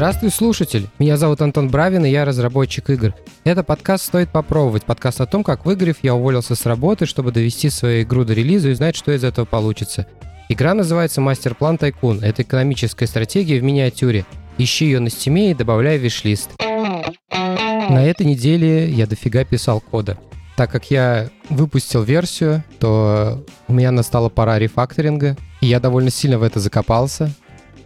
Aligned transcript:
Здравствуй, 0.00 0.30
слушатель! 0.30 0.88
Меня 0.98 1.18
зовут 1.18 1.42
Антон 1.42 1.68
Бравин, 1.68 2.06
и 2.06 2.08
я 2.08 2.24
разработчик 2.24 2.88
игр. 2.88 3.14
Это 3.44 3.62
подкаст 3.62 4.06
«Стоит 4.06 4.30
попробовать», 4.30 4.84
подкаст 4.84 5.20
о 5.20 5.26
том, 5.26 5.44
как 5.44 5.66
выгорев, 5.66 5.96
я 6.00 6.14
уволился 6.14 6.54
с 6.54 6.64
работы, 6.64 7.04
чтобы 7.04 7.32
довести 7.32 7.68
свою 7.68 8.04
игру 8.04 8.24
до 8.24 8.32
релиза 8.32 8.70
и 8.70 8.72
узнать, 8.72 8.96
что 8.96 9.12
из 9.12 9.24
этого 9.24 9.44
получится. 9.44 10.06
Игра 10.48 10.72
называется 10.72 11.20
«Masterplan 11.20 11.76
Tycoon». 11.76 12.24
Это 12.24 12.40
экономическая 12.40 13.06
стратегия 13.06 13.60
в 13.60 13.62
миниатюре. 13.62 14.24
Ищи 14.56 14.86
ее 14.86 15.00
на 15.00 15.10
стиме 15.10 15.50
и 15.50 15.54
добавляй 15.54 15.98
в 15.98 16.02
wishlist. 16.02 16.52
На 17.30 18.02
этой 18.02 18.24
неделе 18.24 18.90
я 18.90 19.06
дофига 19.06 19.44
писал 19.44 19.82
кода. 19.82 20.16
Так 20.56 20.70
как 20.70 20.90
я 20.90 21.28
выпустил 21.50 22.04
версию, 22.04 22.64
то 22.78 23.44
у 23.68 23.74
меня 23.74 23.90
настала 23.90 24.30
пора 24.30 24.58
рефакторинга, 24.58 25.36
и 25.60 25.66
я 25.66 25.78
довольно 25.78 26.08
сильно 26.08 26.38
в 26.38 26.42
это 26.42 26.58
закопался. 26.58 27.30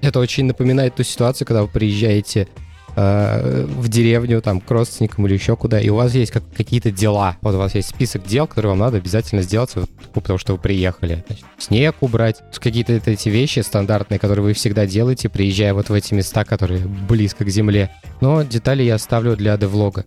Это 0.00 0.20
очень 0.20 0.44
напоминает 0.44 0.94
ту 0.94 1.02
ситуацию, 1.02 1.46
когда 1.46 1.62
вы 1.62 1.68
приезжаете 1.68 2.48
э, 2.96 3.66
в 3.66 3.88
деревню, 3.88 4.40
там, 4.42 4.60
к 4.60 4.70
родственникам 4.70 5.26
или 5.26 5.34
еще 5.34 5.56
куда, 5.56 5.80
и 5.80 5.88
у 5.88 5.96
вас 5.96 6.14
есть 6.14 6.32
как, 6.32 6.42
какие-то 6.56 6.90
дела. 6.90 7.36
Вот 7.40 7.54
у 7.54 7.58
вас 7.58 7.74
есть 7.74 7.88
список 7.88 8.24
дел, 8.24 8.46
которые 8.46 8.70
вам 8.70 8.80
надо 8.80 8.98
обязательно 8.98 9.42
сделать, 9.42 9.70
потому 10.12 10.38
что 10.38 10.52
вы 10.52 10.58
приехали. 10.58 11.24
Значит, 11.26 11.44
снег 11.58 11.96
убрать, 12.00 12.42
какие-то 12.58 12.92
эти 12.92 13.28
вещи 13.28 13.60
стандартные, 13.60 14.18
которые 14.18 14.44
вы 14.44 14.52
всегда 14.52 14.86
делаете, 14.86 15.28
приезжая 15.28 15.74
вот 15.74 15.88
в 15.88 15.92
эти 15.92 16.14
места, 16.14 16.44
которые 16.44 16.80
близко 16.86 17.44
к 17.44 17.48
земле. 17.48 17.90
Но 18.20 18.42
детали 18.42 18.82
я 18.82 18.94
оставлю 18.94 19.36
для 19.36 19.56
девлога. 19.56 20.04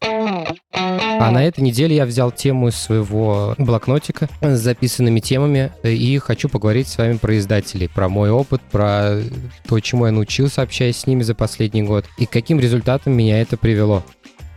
А 1.19 1.31
на 1.31 1.43
этой 1.43 1.61
неделе 1.61 1.95
я 1.95 2.05
взял 2.05 2.31
тему 2.31 2.69
из 2.69 2.75
своего 2.75 3.55
блокнотика 3.57 4.29
с 4.41 4.59
записанными 4.59 5.19
темами 5.19 5.71
и 5.83 6.17
хочу 6.19 6.49
поговорить 6.49 6.87
с 6.87 6.97
вами 6.97 7.17
про 7.17 7.37
издателей, 7.37 7.89
про 7.89 8.07
мой 8.09 8.29
опыт, 8.29 8.61
про 8.71 9.19
то, 9.67 9.79
чему 9.79 10.05
я 10.05 10.11
научился, 10.11 10.61
общаясь 10.61 10.97
с 10.97 11.07
ними 11.07 11.23
за 11.23 11.35
последний 11.35 11.83
год, 11.83 12.05
и 12.17 12.25
к 12.25 12.29
каким 12.29 12.59
результатам 12.59 13.13
меня 13.13 13.41
это 13.41 13.57
привело. 13.57 14.03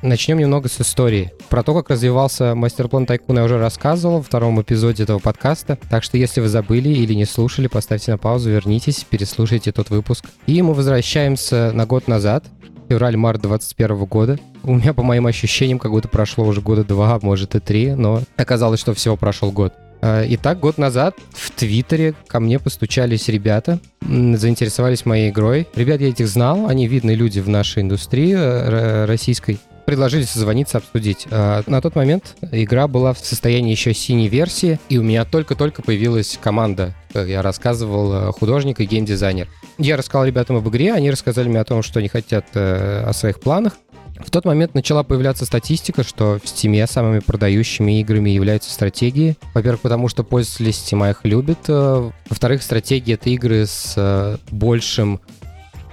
Начнем 0.02 0.38
немного 0.38 0.68
с 0.68 0.80
истории. 0.80 1.30
Про 1.50 1.62
то, 1.62 1.74
как 1.74 1.90
развивался 1.90 2.54
мастер-план 2.54 3.04
Тайкуна 3.04 3.40
я 3.40 3.44
уже 3.44 3.58
рассказывал 3.58 4.18
во 4.18 4.22
втором 4.22 4.60
эпизоде 4.60 5.02
этого 5.02 5.18
подкаста, 5.18 5.78
так 5.90 6.04
что 6.04 6.16
если 6.16 6.40
вы 6.40 6.48
забыли 6.48 6.88
или 6.88 7.12
не 7.12 7.26
слушали, 7.26 7.66
поставьте 7.66 8.12
на 8.12 8.18
паузу, 8.18 8.50
вернитесь, 8.50 9.04
переслушайте 9.04 9.72
тот 9.72 9.90
выпуск. 9.90 10.24
И 10.46 10.62
мы 10.62 10.72
возвращаемся 10.72 11.72
на 11.74 11.84
год 11.84 12.08
назад, 12.08 12.46
февраль-март 12.90 13.40
2021 13.42 14.04
года. 14.06 14.38
У 14.64 14.74
меня, 14.74 14.92
по 14.92 15.04
моим 15.04 15.28
ощущениям, 15.28 15.78
как 15.78 15.92
будто 15.92 16.08
прошло 16.08 16.44
уже 16.44 16.60
года 16.60 16.82
два, 16.82 17.20
может 17.22 17.54
и 17.54 17.60
три, 17.60 17.94
но 17.94 18.22
оказалось, 18.36 18.80
что 18.80 18.94
всего 18.94 19.16
прошел 19.16 19.52
год. 19.52 19.72
А, 20.02 20.24
Итак, 20.28 20.58
год 20.58 20.76
назад 20.76 21.14
в 21.30 21.52
Твиттере 21.52 22.14
ко 22.26 22.40
мне 22.40 22.58
постучались 22.58 23.28
ребята, 23.28 23.78
заинтересовались 24.00 25.06
моей 25.06 25.30
игрой. 25.30 25.68
Ребят, 25.76 26.00
я 26.00 26.08
этих 26.08 26.26
знал, 26.26 26.66
они 26.66 26.88
видные 26.88 27.14
люди 27.14 27.38
в 27.38 27.48
нашей 27.48 27.84
индустрии 27.84 28.34
э, 28.34 29.04
российской. 29.04 29.58
Предложили 29.90 30.22
созвониться, 30.22 30.78
обсудить. 30.78 31.26
А, 31.32 31.64
на 31.66 31.80
тот 31.80 31.96
момент 31.96 32.36
игра 32.52 32.86
была 32.86 33.12
в 33.12 33.18
состоянии 33.18 33.72
еще 33.72 33.92
синей 33.92 34.28
версии, 34.28 34.78
и 34.88 34.98
у 34.98 35.02
меня 35.02 35.24
только-только 35.24 35.82
появилась 35.82 36.38
команда. 36.40 36.94
Я 37.12 37.42
рассказывал 37.42 38.28
э, 38.28 38.32
художник 38.32 38.78
и 38.78 38.84
геймдизайнер. 38.84 39.48
Я 39.78 39.96
рассказал 39.96 40.26
ребятам 40.26 40.54
об 40.54 40.68
игре, 40.68 40.92
они 40.92 41.10
рассказали 41.10 41.48
мне 41.48 41.58
о 41.58 41.64
том, 41.64 41.82
что 41.82 41.98
они 41.98 42.06
хотят 42.06 42.46
э, 42.54 43.02
о 43.04 43.12
своих 43.12 43.40
планах. 43.40 43.78
В 44.24 44.30
тот 44.30 44.44
момент 44.44 44.74
начала 44.74 45.02
появляться 45.02 45.44
статистика, 45.44 46.04
что 46.04 46.38
в 46.38 46.44
Steam 46.44 46.86
самыми 46.88 47.18
продающими 47.18 47.98
играми 48.00 48.30
являются 48.30 48.70
стратегии. 48.70 49.36
Во-первых, 49.54 49.80
потому 49.80 50.06
что 50.06 50.22
пользователи 50.22 50.70
Steam 50.70 51.10
их 51.10 51.24
любят. 51.24 51.58
Э, 51.66 52.10
во-вторых, 52.28 52.62
стратегии— 52.62 53.14
это 53.14 53.28
игры 53.28 53.66
с 53.66 54.38
большим, 54.52 55.20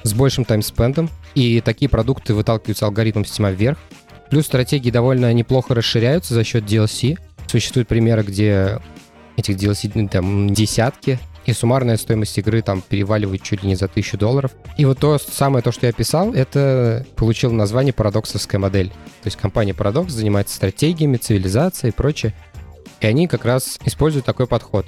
с 0.08 0.14
большим 0.14 0.46
таймспендом, 0.46 1.10
и 1.36 1.62
такие 1.62 1.90
продукты 1.90 2.34
выталкиваются 2.34 2.86
алгоритмом 2.86 3.24
Steam 3.24 3.54
вверх. 3.54 3.78
Плюс 4.30 4.46
стратегии 4.46 4.92
довольно 4.92 5.32
неплохо 5.34 5.74
расширяются 5.74 6.34
за 6.34 6.44
счет 6.44 6.64
DLC. 6.66 7.18
Существуют 7.48 7.88
примеры, 7.88 8.24
где 8.24 8.80
этих 9.38 9.56
DLC 9.56 10.10
там 10.10 10.54
десятки, 10.54 11.20
и 11.46 11.54
суммарная 11.54 11.96
стоимость 11.96 12.38
игры 12.38 12.62
там 12.62 12.82
переваливает 12.82 13.42
чуть 13.42 13.64
ли 13.64 13.70
не 13.70 13.76
за 13.76 13.88
тысячу 13.88 14.18
долларов. 14.18 14.52
И 14.78 14.84
вот 14.84 15.00
то 15.00 15.18
самое, 15.18 15.64
то, 15.64 15.72
что 15.72 15.86
я 15.86 15.94
писал, 15.94 16.34
это 16.34 17.06
получил 17.16 17.54
название 17.54 17.94
парадоксовская 17.94 18.60
модель. 18.60 18.90
То 18.90 19.28
есть 19.28 19.38
компания 19.38 19.72
Paradox 19.72 20.10
занимается 20.10 20.56
стратегиями, 20.56 21.16
цивилизацией 21.16 21.92
и 21.92 21.96
прочее. 21.96 22.34
И 23.00 23.08
они 23.08 23.28
как 23.28 23.46
раз 23.46 23.80
используют 23.86 24.26
такой 24.26 24.46
подход. 24.46 24.86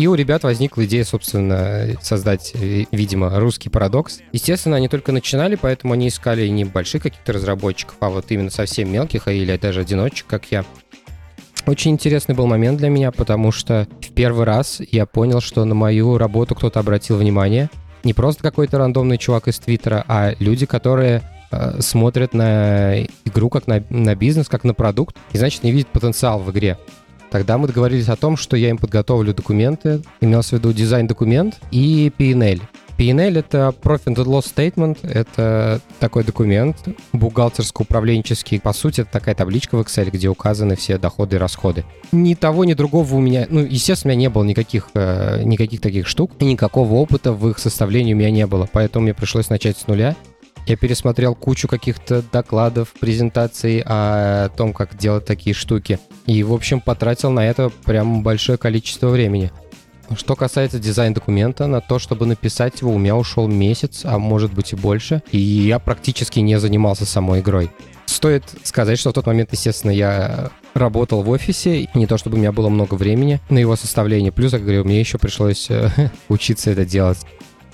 И 0.00 0.06
у 0.06 0.14
ребят 0.14 0.44
возникла 0.44 0.86
идея, 0.86 1.04
собственно, 1.04 1.88
создать, 2.00 2.54
видимо, 2.54 3.38
русский 3.38 3.68
парадокс. 3.68 4.20
Естественно, 4.32 4.76
они 4.76 4.88
только 4.88 5.12
начинали, 5.12 5.56
поэтому 5.56 5.92
они 5.92 6.08
искали 6.08 6.48
не 6.48 6.64
больших 6.64 7.02
каких-то 7.02 7.34
разработчиков, 7.34 7.96
а 8.00 8.08
вот 8.08 8.24
именно 8.30 8.48
совсем 8.48 8.90
мелких, 8.90 9.28
а 9.28 9.32
или 9.32 9.54
даже 9.58 9.82
одиночек, 9.82 10.26
как 10.26 10.46
я. 10.50 10.64
Очень 11.66 11.90
интересный 11.90 12.34
был 12.34 12.46
момент 12.46 12.78
для 12.78 12.88
меня, 12.88 13.12
потому 13.12 13.52
что 13.52 13.86
в 14.00 14.14
первый 14.14 14.46
раз 14.46 14.80
я 14.90 15.04
понял, 15.04 15.42
что 15.42 15.66
на 15.66 15.74
мою 15.74 16.16
работу 16.16 16.54
кто-то 16.54 16.80
обратил 16.80 17.18
внимание. 17.18 17.68
Не 18.02 18.14
просто 18.14 18.42
какой-то 18.42 18.78
рандомный 18.78 19.18
чувак 19.18 19.48
из 19.48 19.58
Твиттера, 19.58 20.02
а 20.08 20.32
люди, 20.38 20.64
которые 20.64 21.20
э, 21.50 21.82
смотрят 21.82 22.32
на 22.32 23.02
игру 23.26 23.50
как 23.50 23.66
на, 23.66 23.84
на 23.90 24.14
бизнес, 24.14 24.48
как 24.48 24.64
на 24.64 24.72
продукт, 24.72 25.14
и 25.34 25.36
значит 25.36 25.62
не 25.62 25.72
видят 25.72 25.88
потенциал 25.88 26.38
в 26.38 26.50
игре. 26.52 26.78
Тогда 27.30 27.58
мы 27.58 27.68
договорились 27.68 28.08
о 28.08 28.16
том, 28.16 28.36
что 28.36 28.56
я 28.56 28.70
им 28.70 28.78
подготовлю 28.78 29.32
документы, 29.32 30.02
имелся 30.20 30.56
в 30.56 30.58
виду 30.58 30.72
дизайн-документ 30.72 31.60
и 31.70 32.12
P&L. 32.16 32.60
P&L— 33.00 33.36
это 33.38 33.74
Profit 33.82 34.14
and 34.14 34.24
Loss 34.26 34.52
Statement, 34.54 34.98
это 35.08 35.80
такой 36.00 36.22
документ 36.22 36.76
бухгалтерско-управленческий. 37.14 38.60
По 38.60 38.74
сути, 38.74 39.00
это 39.00 39.12
такая 39.12 39.34
табличка 39.34 39.78
в 39.78 39.80
Excel, 39.80 40.10
где 40.10 40.28
указаны 40.28 40.76
все 40.76 40.98
доходы 40.98 41.36
и 41.36 41.38
расходы. 41.38 41.86
Ни 42.12 42.34
того, 42.34 42.66
ни 42.66 42.74
другого 42.74 43.14
у 43.14 43.20
меня, 43.20 43.46
ну, 43.48 43.60
естественно, 43.60 44.12
у 44.12 44.16
меня 44.16 44.28
не 44.28 44.30
было 44.30 44.44
никаких, 44.44 44.88
э, 44.92 45.42
никаких 45.44 45.80
таких 45.80 46.06
штук, 46.06 46.32
и 46.40 46.44
никакого 46.44 46.92
опыта 46.94 47.32
в 47.32 47.48
их 47.48 47.58
составлении 47.58 48.12
у 48.12 48.16
меня 48.18 48.30
не 48.30 48.46
было, 48.46 48.68
поэтому 48.70 49.04
мне 49.04 49.14
пришлось 49.14 49.48
начать 49.48 49.78
с 49.78 49.86
нуля. 49.86 50.14
Я 50.66 50.76
пересмотрел 50.76 51.34
кучу 51.34 51.68
каких-то 51.68 52.22
докладов, 52.22 52.92
презентаций 53.00 53.82
о 53.84 54.48
том, 54.50 54.72
как 54.72 54.96
делать 54.96 55.24
такие 55.24 55.54
штуки. 55.54 55.98
И, 56.26 56.42
в 56.42 56.52
общем, 56.52 56.80
потратил 56.80 57.30
на 57.30 57.46
это 57.46 57.70
прям 57.84 58.22
большое 58.22 58.58
количество 58.58 59.08
времени. 59.08 59.50
Что 60.16 60.34
касается 60.34 60.80
дизайн-документа, 60.80 61.66
на 61.66 61.80
то, 61.80 62.00
чтобы 62.00 62.26
написать 62.26 62.80
его, 62.80 62.92
у 62.92 62.98
меня 62.98 63.16
ушел 63.16 63.46
месяц, 63.46 64.02
а 64.04 64.18
может 64.18 64.52
быть 64.52 64.72
и 64.72 64.76
больше. 64.76 65.22
И 65.30 65.38
я 65.38 65.78
практически 65.78 66.40
не 66.40 66.58
занимался 66.58 67.06
самой 67.06 67.40
игрой. 67.40 67.70
Стоит 68.06 68.42
сказать, 68.64 68.98
что 68.98 69.10
в 69.10 69.12
тот 69.12 69.26
момент, 69.26 69.50
естественно, 69.52 69.92
я 69.92 70.50
работал 70.74 71.22
в 71.22 71.30
офисе, 71.30 71.88
не 71.94 72.06
то 72.06 72.18
чтобы 72.18 72.36
у 72.36 72.40
меня 72.40 72.50
было 72.50 72.68
много 72.68 72.94
времени 72.94 73.40
на 73.50 73.58
его 73.58 73.76
составление. 73.76 74.32
Плюс, 74.32 74.50
как 74.50 74.62
говорю, 74.62 74.84
мне 74.84 74.98
еще 74.98 75.18
пришлось 75.18 75.70
э, 75.70 75.90
учиться 76.28 76.72
это 76.72 76.84
делать. 76.84 77.18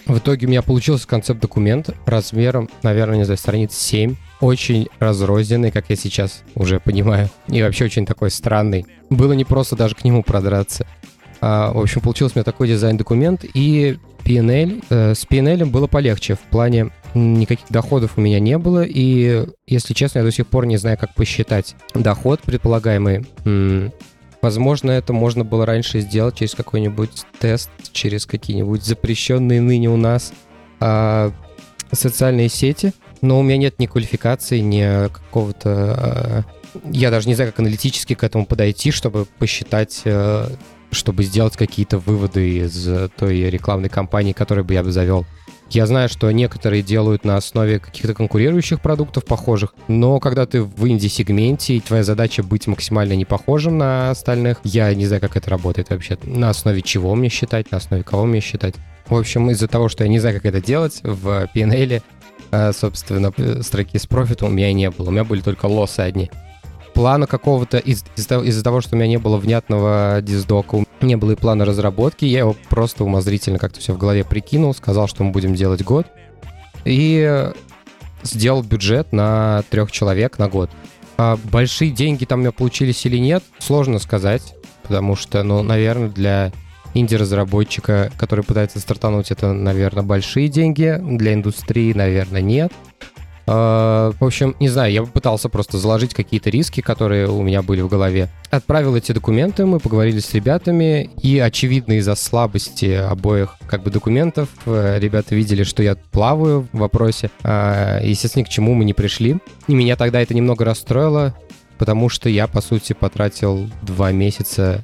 В 0.07 0.19
итоге 0.19 0.47
у 0.47 0.51
меня 0.51 0.63
получился 0.63 1.07
концепт-документ 1.09 1.91
размером, 2.07 2.69
наверное, 2.83 3.19
не 3.19 3.25
знаю, 3.25 3.39
страниц 3.39 3.75
7. 3.75 4.15
Очень 4.41 4.89
разрозненный, 5.01 5.73
как 5.73 5.87
я 5.89 5.97
сейчас 5.97 6.43
уже 6.55 6.79
понимаю. 6.79 7.29
И 7.49 7.61
вообще 7.61 7.87
очень 7.87 8.07
такой 8.07 8.31
странный. 8.31 8.87
Было 9.11 9.33
не 9.33 9.45
просто 9.45 9.75
даже 9.75 9.97
к 9.97 10.05
нему 10.05 10.23
продраться. 10.23 10.87
А, 11.41 11.73
в 11.73 11.81
общем, 11.81 12.01
получился 12.01 12.35
у 12.35 12.39
меня 12.39 12.45
такой 12.45 12.69
дизайн-документ, 12.69 13.45
и 13.53 13.99
PNL, 14.25 14.85
э, 14.89 15.15
с 15.15 15.27
PNL 15.27 15.67
было 15.67 15.87
полегче 15.87 16.35
в 16.35 16.41
плане 16.41 16.91
никаких 17.15 17.67
доходов 17.71 18.13
у 18.17 18.21
меня 18.21 18.41
не 18.41 18.59
было, 18.59 18.85
и, 18.85 19.47
если 19.67 19.95
честно, 19.95 20.19
я 20.19 20.25
до 20.25 20.33
сих 20.33 20.47
пор 20.47 20.67
не 20.67 20.77
знаю, 20.77 20.99
как 20.99 21.15
посчитать 21.15 21.75
доход 21.95 22.41
предполагаемый. 22.43 23.25
Возможно, 24.47 24.93
это 24.93 25.13
можно 25.13 25.45
было 25.45 25.67
раньше 25.67 25.99
сделать 25.99 26.37
через 26.37 26.55
какой-нибудь 26.55 27.25
тест, 27.41 27.69
через 27.91 28.27
какие-нибудь 28.27 28.85
запрещенные 28.85 29.61
ныне 29.61 29.91
у 29.91 29.97
нас 29.97 30.33
а, 30.79 31.33
социальные 31.91 32.49
сети, 32.49 32.93
но 33.23 33.41
у 33.41 33.43
меня 33.43 33.57
нет 33.57 33.81
ни 33.81 33.87
квалификации, 33.87 34.61
ни 34.61 35.09
какого-то... 35.09 35.71
А, 35.99 36.43
я 36.85 37.11
даже 37.11 37.27
не 37.27 37.35
знаю, 37.35 37.51
как 37.51 37.59
аналитически 37.59 38.15
к 38.15 38.23
этому 38.23 38.47
подойти, 38.47 38.93
чтобы 38.93 39.25
посчитать 39.25 40.03
а, 40.05 40.49
чтобы 40.93 41.25
сделать 41.25 41.57
какие-то 41.57 41.99
выводы 41.99 42.59
из 42.59 42.89
той 43.17 43.51
рекламной 43.51 43.89
кампании, 43.89 44.33
которую 44.33 44.65
бы 44.65 44.75
я 44.75 44.85
бы 44.85 44.93
завел. 44.93 45.27
Я 45.71 45.87
знаю, 45.87 46.09
что 46.09 46.31
некоторые 46.31 46.83
делают 46.83 47.25
на 47.25 47.37
основе 47.37 47.81
каких-то 47.81 48.15
конкурирующих 48.15 48.81
продуктов 48.81 49.25
похожих, 49.25 49.75
но 49.89 50.21
когда 50.21 50.47
ты 50.47 50.63
в 50.63 50.87
инди-сегменте, 50.87 51.75
и 51.75 51.81
твоя 51.81 52.05
задача 52.05 52.43
быть 52.43 52.67
максимально 52.67 53.15
не 53.15 53.25
похожим 53.25 53.79
на 53.79 54.11
остальных, 54.11 54.61
я 54.63 54.95
не 54.95 55.07
знаю, 55.07 55.21
как 55.21 55.37
это 55.37 55.51
работает 55.51 55.91
вообще. 55.91 56.19
На 56.23 56.51
основе 56.51 56.83
чего 56.83 57.15
мне 57.15 57.29
считать, 57.29 57.71
на 57.73 57.79
основе 57.79 58.05
кого 58.05 58.27
мне 58.27 58.41
считать. 58.41 58.75
В 59.09 59.15
общем, 59.17 59.51
из-за 59.51 59.69
того, 59.69 59.89
что 59.89 60.05
я 60.05 60.09
не 60.09 60.19
знаю, 60.19 60.37
как 60.37 60.47
это 60.47 60.65
делать, 60.65 61.01
в 61.03 61.49
PNL, 61.55 62.03
э, 62.53 62.73
собственно, 62.73 63.33
строки 63.63 63.99
с 63.99 64.07
профитом 64.07 64.49
у 64.49 64.53
меня 64.53 64.73
не 64.73 64.91
было. 64.91 65.09
У 65.09 65.11
меня 65.11 65.25
были 65.25 65.41
только 65.41 65.67
лосы 65.67 66.01
одни 66.01 66.31
плана 66.97 67.27
какого-то 67.27 67.77
из- 67.77 68.05
из- 68.17 68.27
из-за 68.27 68.65
того, 68.65 68.81
что 68.81 68.97
у 68.97 68.99
меня 68.99 69.07
не 69.07 69.19
было 69.19 69.37
внятного 69.37 70.21
диздока, 70.23 70.79
не 71.03 71.15
было 71.17 71.33
и 71.33 71.37
плана 71.37 71.67
разработки, 71.67 72.25
я 72.25 72.39
его 72.41 72.57
просто 72.71 73.05
умозрительно 73.05 73.59
как-то 73.59 73.81
все 73.81 73.93
в 73.93 73.99
голове 73.99 74.25
прикинул, 74.25 74.75
сказал, 74.75 75.07
что 75.07 75.23
мы 75.23 75.31
будем 75.31 75.55
делать 75.55 75.85
год. 75.85 76.07
И 76.87 77.53
сделал 78.23 78.63
бюджет 78.63 79.13
на 79.13 79.63
трех 79.69 79.93
человек 79.93 80.39
на 80.39 80.49
год. 80.49 80.71
А 81.19 81.39
большие 81.53 81.91
деньги 81.91 82.25
там 82.25 82.39
у 82.39 82.43
меня 82.43 82.53
получились 82.53 83.05
или 83.05 83.19
нет, 83.19 83.45
сложно 83.59 83.99
сказать, 83.99 84.55
потому 84.83 85.17
что, 85.17 85.43
ну, 85.43 85.63
наверное, 85.63 86.09
для 86.09 86.51
инди-разработчика, 86.95 88.11
который 88.17 88.43
пытается 88.43 88.81
стартануть, 88.81 89.31
это, 89.31 89.53
наверное, 89.53 90.03
большие 90.03 90.49
деньги. 90.49 90.99
Для 91.03 91.35
индустрии, 91.35 91.93
наверное, 91.93 92.41
нет. 92.41 92.73
А, 93.47 94.13
в 94.19 94.25
общем, 94.25 94.57
не 94.61 94.69
знаю, 94.69 94.93
я 94.93 95.03
пытался 95.05 95.49
просто 95.49 95.79
заложить 95.79 96.15
какие-то 96.15 96.51
риски, 96.51 96.81
которые 96.81 97.29
у 97.29 97.43
меня 97.43 97.63
были 97.63 97.81
в 97.81 97.89
голове. 97.89 98.29
Отправил 98.51 98.97
эти 98.97 99.13
документы, 99.13 99.67
мы 99.67 99.79
поговорили 99.79 100.19
с 100.19 100.35
ребятами, 100.35 101.11
и, 101.23 101.39
очевидно, 101.39 101.95
из-за 101.95 102.15
слабости 102.15 102.87
обоих 102.93 103.57
как 103.67 103.83
бы 103.83 103.91
документов, 103.91 104.49
э, 104.67 104.99
ребята 104.99 105.35
видели, 105.35 105.63
что 105.63 105.83
я 105.83 105.97
плаваю 105.97 106.67
в 106.73 106.79
вопросе. 106.79 107.31
А, 107.43 108.01
естественно, 108.03 108.45
к 108.45 108.49
чему 108.49 108.75
мы 108.75 108.85
не 108.85 108.95
пришли. 108.95 109.39
И 109.69 109.75
меня 109.75 109.97
тогда 109.97 110.21
это 110.21 110.35
немного 110.35 110.65
расстроило, 110.65 111.35
потому 111.79 112.09
что 112.09 112.29
я, 112.29 112.47
по 112.47 112.61
сути, 112.61 112.93
потратил 112.93 113.71
два 113.83 114.13
месяца 114.13 114.83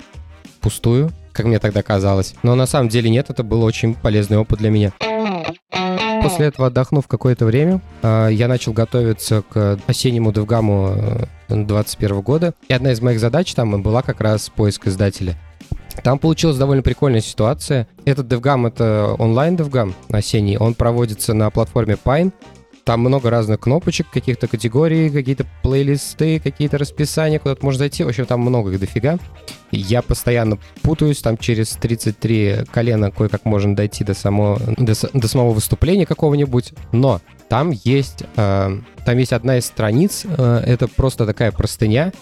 пустую, 0.61 1.11
как 1.33 1.47
мне 1.47 1.59
тогда 1.59 1.83
казалось. 1.83 2.35
Но 2.43 2.55
на 2.55 2.67
самом 2.67 2.89
деле 2.89 3.11
нет, 3.11 3.31
это 3.31 3.43
был 3.43 3.63
очень 3.63 3.95
полезный 3.95 4.39
опыт 4.39 4.59
для 4.61 4.71
меня. 4.71 4.93
После 6.23 6.47
этого, 6.47 6.69
отдохнув 6.69 7.09
какое-то 7.09 7.45
время, 7.45 7.81
а, 8.03 8.29
я 8.29 8.49
начал 8.49 8.73
готовиться 8.73 9.43
к 9.43 9.79
осеннему 9.87 10.31
DevGam 10.31 11.29
2021 11.49 12.21
года. 12.23 12.55
И 12.69 12.73
одна 12.73 12.93
из 12.93 13.01
моих 13.01 13.21
задач 13.21 13.53
там 13.55 13.83
была 13.83 14.03
как 14.03 14.21
раз 14.21 14.49
поиск 14.49 14.87
издателя. 14.87 15.37
Там 16.03 16.19
получилась 16.19 16.57
довольно 16.57 16.83
прикольная 16.83 17.21
ситуация. 17.21 17.87
Этот 18.05 18.27
DevGam— 18.27 18.67
это 18.69 19.15
онлайн 19.19 19.57
DevGam 19.57 19.93
осенний. 20.11 20.57
Он 20.57 20.75
проводится 20.75 21.35
на 21.35 21.51
платформе 21.51 21.97
Pine. 22.03 22.33
Там 22.85 23.01
много 23.01 23.31
разных 23.31 23.61
кнопочек, 23.61 24.11
каких-то 24.11 24.49
категорий, 24.49 25.09
какие-то 25.09 25.47
плейлисты, 25.63 26.41
какие-то 26.41 26.79
расписания, 26.79 27.39
куда-то 27.39 27.65
можно 27.65 27.79
зайти. 27.79 28.03
В 28.03 28.09
общем, 28.09 28.27
там 28.27 28.41
много 28.41 28.73
их 28.73 28.81
дофига. 28.81 29.19
Я 29.71 30.03
постоянно 30.03 30.59
путаюсь, 30.83 31.21
там 31.21 31.37
через 31.37 31.71
33 31.71 32.65
колена 32.73 33.11
кое-как 33.11 33.45
можно 33.45 33.77
дойти 33.77 34.03
до, 34.03 34.15
само, 34.15 34.59
до, 34.77 34.95
до 35.13 35.29
самого 35.29 35.53
выступления 35.53 36.07
какого-нибудь. 36.07 36.73
Но 36.91 37.21
там 37.49 37.71
есть, 37.71 38.25
э, 38.37 38.79
там 39.05 39.19
есть 39.19 39.33
одна 39.33 39.59
из 39.59 39.67
страниц, 39.67 40.25
э, 40.25 40.63
это 40.67 40.89
просто 40.89 41.25
такая 41.25 41.53
простыня, 41.53 42.13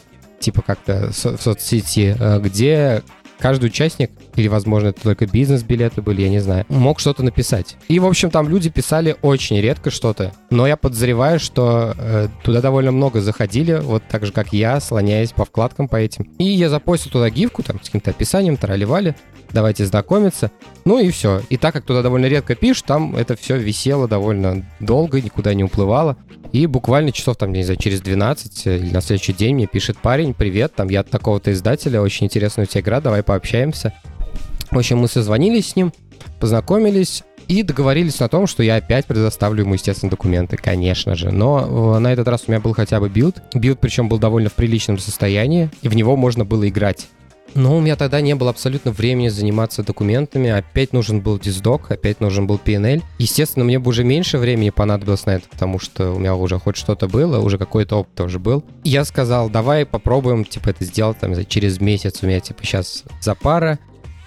типа 0.40 0.62
как-то 0.62 1.10
в 1.10 1.40
соцсети, 1.40 2.16
э, 2.18 2.40
где 2.40 3.02
каждый 3.40 3.66
участник, 3.66 4.10
или, 4.36 4.48
возможно, 4.48 4.88
это 4.88 5.02
только 5.02 5.26
бизнес-билеты 5.26 6.02
были, 6.02 6.22
я 6.22 6.28
не 6.28 6.38
знаю, 6.38 6.64
мог 6.68 7.00
что-то 7.00 7.22
написать. 7.22 7.76
И, 7.88 7.98
в 7.98 8.06
общем, 8.06 8.30
там 8.30 8.48
люди 8.48 8.70
писали 8.70 9.16
очень 9.22 9.60
редко 9.60 9.90
что-то, 9.90 10.32
но 10.50 10.66
я 10.66 10.76
подозреваю, 10.76 11.40
что 11.40 11.94
э, 11.96 12.28
туда 12.44 12.60
довольно 12.60 12.92
много 12.92 13.20
заходили, 13.20 13.80
вот 13.82 14.02
так 14.08 14.26
же, 14.26 14.32
как 14.32 14.52
я, 14.52 14.80
слоняясь 14.80 15.32
по 15.32 15.44
вкладкам 15.44 15.88
по 15.88 15.96
этим. 15.96 16.30
И 16.38 16.44
я 16.44 16.68
запостил 16.68 17.10
туда 17.10 17.30
гифку, 17.30 17.62
там, 17.62 17.78
с 17.82 17.86
каким-то 17.86 18.10
описанием, 18.10 18.56
тролливали, 18.56 19.16
давайте 19.52 19.84
знакомиться. 19.84 20.50
Ну 20.84 20.98
и 20.98 21.10
все. 21.10 21.42
И 21.50 21.56
так 21.56 21.72
как 21.74 21.84
туда 21.84 22.02
довольно 22.02 22.26
редко 22.26 22.54
пишешь, 22.54 22.82
там 22.82 23.16
это 23.16 23.36
все 23.36 23.56
висело 23.56 24.08
довольно 24.08 24.66
долго, 24.80 25.20
никуда 25.20 25.54
не 25.54 25.64
уплывало. 25.64 26.16
И 26.52 26.66
буквально 26.66 27.12
часов 27.12 27.36
там, 27.36 27.52
не 27.52 27.62
знаю, 27.62 27.78
через 27.78 28.00
12 28.00 28.66
э, 28.66 28.78
или 28.78 28.90
на 28.90 29.00
следующий 29.00 29.32
день 29.32 29.54
мне 29.54 29.66
пишет 29.66 29.98
парень, 29.98 30.34
привет, 30.34 30.74
там 30.74 30.88
я 30.88 31.00
от 31.00 31.10
такого-то 31.10 31.52
издателя, 31.52 32.00
очень 32.00 32.26
интересная 32.26 32.64
у 32.64 32.68
тебя 32.68 32.80
игра, 32.80 33.00
давай 33.00 33.22
пообщаемся. 33.22 33.94
В 34.70 34.78
общем, 34.78 34.98
мы 34.98 35.08
созвонились 35.08 35.70
с 35.70 35.76
ним, 35.76 35.92
познакомились, 36.40 37.22
и 37.50 37.64
договорились 37.64 38.20
на 38.20 38.28
том, 38.28 38.46
что 38.46 38.62
я 38.62 38.76
опять 38.76 39.06
предоставлю 39.06 39.64
ему, 39.64 39.74
естественно, 39.74 40.08
документы, 40.08 40.56
конечно 40.56 41.16
же. 41.16 41.32
Но 41.32 41.96
э, 41.96 41.98
на 41.98 42.12
этот 42.12 42.28
раз 42.28 42.44
у 42.46 42.50
меня 42.52 42.60
был 42.60 42.74
хотя 42.74 43.00
бы 43.00 43.08
build. 43.08 43.42
Build, 43.54 43.80
причем, 43.80 44.08
был 44.08 44.18
довольно 44.18 44.50
в 44.50 44.52
приличном 44.52 44.98
состоянии, 44.98 45.68
и 45.82 45.88
в 45.88 45.96
него 45.96 46.16
можно 46.16 46.44
было 46.44 46.68
играть. 46.68 47.08
Но 47.54 47.76
у 47.76 47.80
меня 47.80 47.96
тогда 47.96 48.20
не 48.20 48.34
было 48.34 48.50
абсолютно 48.50 48.90
времени 48.90 49.28
заниматься 49.28 49.82
документами. 49.82 50.50
Опять 50.50 50.92
нужен 50.92 51.20
был 51.20 51.38
диздок, 51.38 51.90
опять 51.90 52.20
нужен 52.20 52.46
был 52.46 52.60
PNL. 52.62 53.02
Естественно, 53.18 53.64
мне 53.64 53.78
бы 53.78 53.88
уже 53.88 54.04
меньше 54.04 54.38
времени 54.38 54.70
понадобилось 54.70 55.26
на 55.26 55.30
это, 55.30 55.48
потому 55.48 55.78
что 55.78 56.12
у 56.12 56.18
меня 56.18 56.34
уже 56.34 56.58
хоть 56.58 56.76
что-то 56.76 57.08
было, 57.08 57.40
уже 57.40 57.58
какой-то 57.58 57.96
опыт 57.96 58.14
тоже 58.14 58.38
был. 58.38 58.64
Я 58.84 59.04
сказал, 59.04 59.50
давай 59.50 59.84
попробуем, 59.84 60.44
типа, 60.44 60.70
это 60.70 60.84
сделать 60.84 61.18
там 61.18 61.34
через 61.46 61.80
месяц. 61.80 62.22
У 62.22 62.26
меня, 62.26 62.40
типа, 62.40 62.64
сейчас 62.64 63.04
за 63.20 63.34
пара. 63.34 63.78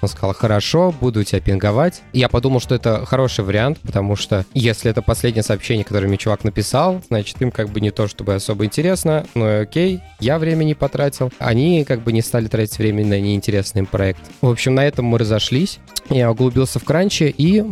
Он 0.03 0.09
сказал, 0.09 0.33
хорошо, 0.33 0.93
буду 0.99 1.23
тебя 1.23 1.39
пинговать. 1.39 2.01
Я 2.11 2.27
подумал, 2.27 2.59
что 2.59 2.75
это 2.75 3.05
хороший 3.05 3.45
вариант, 3.45 3.79
потому 3.79 4.15
что 4.15 4.45
если 4.53 4.91
это 4.91 5.01
последнее 5.01 5.43
сообщение, 5.43 5.85
которое 5.85 6.07
мне 6.07 6.17
чувак 6.17 6.43
написал, 6.43 7.01
значит, 7.07 7.41
им 7.41 7.51
как 7.51 7.69
бы 7.69 7.79
не 7.79 7.91
то 7.91 8.07
чтобы 8.07 8.35
особо 8.35 8.65
интересно, 8.65 9.25
но 9.33 9.61
окей, 9.61 10.01
я 10.19 10.39
время 10.39 10.63
не 10.63 10.73
потратил. 10.73 11.31
Они 11.39 11.85
как 11.85 12.01
бы 12.01 12.11
не 12.11 12.21
стали 12.21 12.47
тратить 12.47 12.77
время 12.77 13.05
на 13.05 13.19
неинтересный 13.19 13.79
им 13.79 13.85
проект. 13.85 14.21
В 14.41 14.49
общем, 14.49 14.75
на 14.75 14.85
этом 14.85 15.05
мы 15.05 15.17
разошлись. 15.17 15.79
Я 16.09 16.31
углубился 16.31 16.79
в 16.79 16.83
crunch 16.83 17.18
е, 17.18 17.29
и 17.29 17.63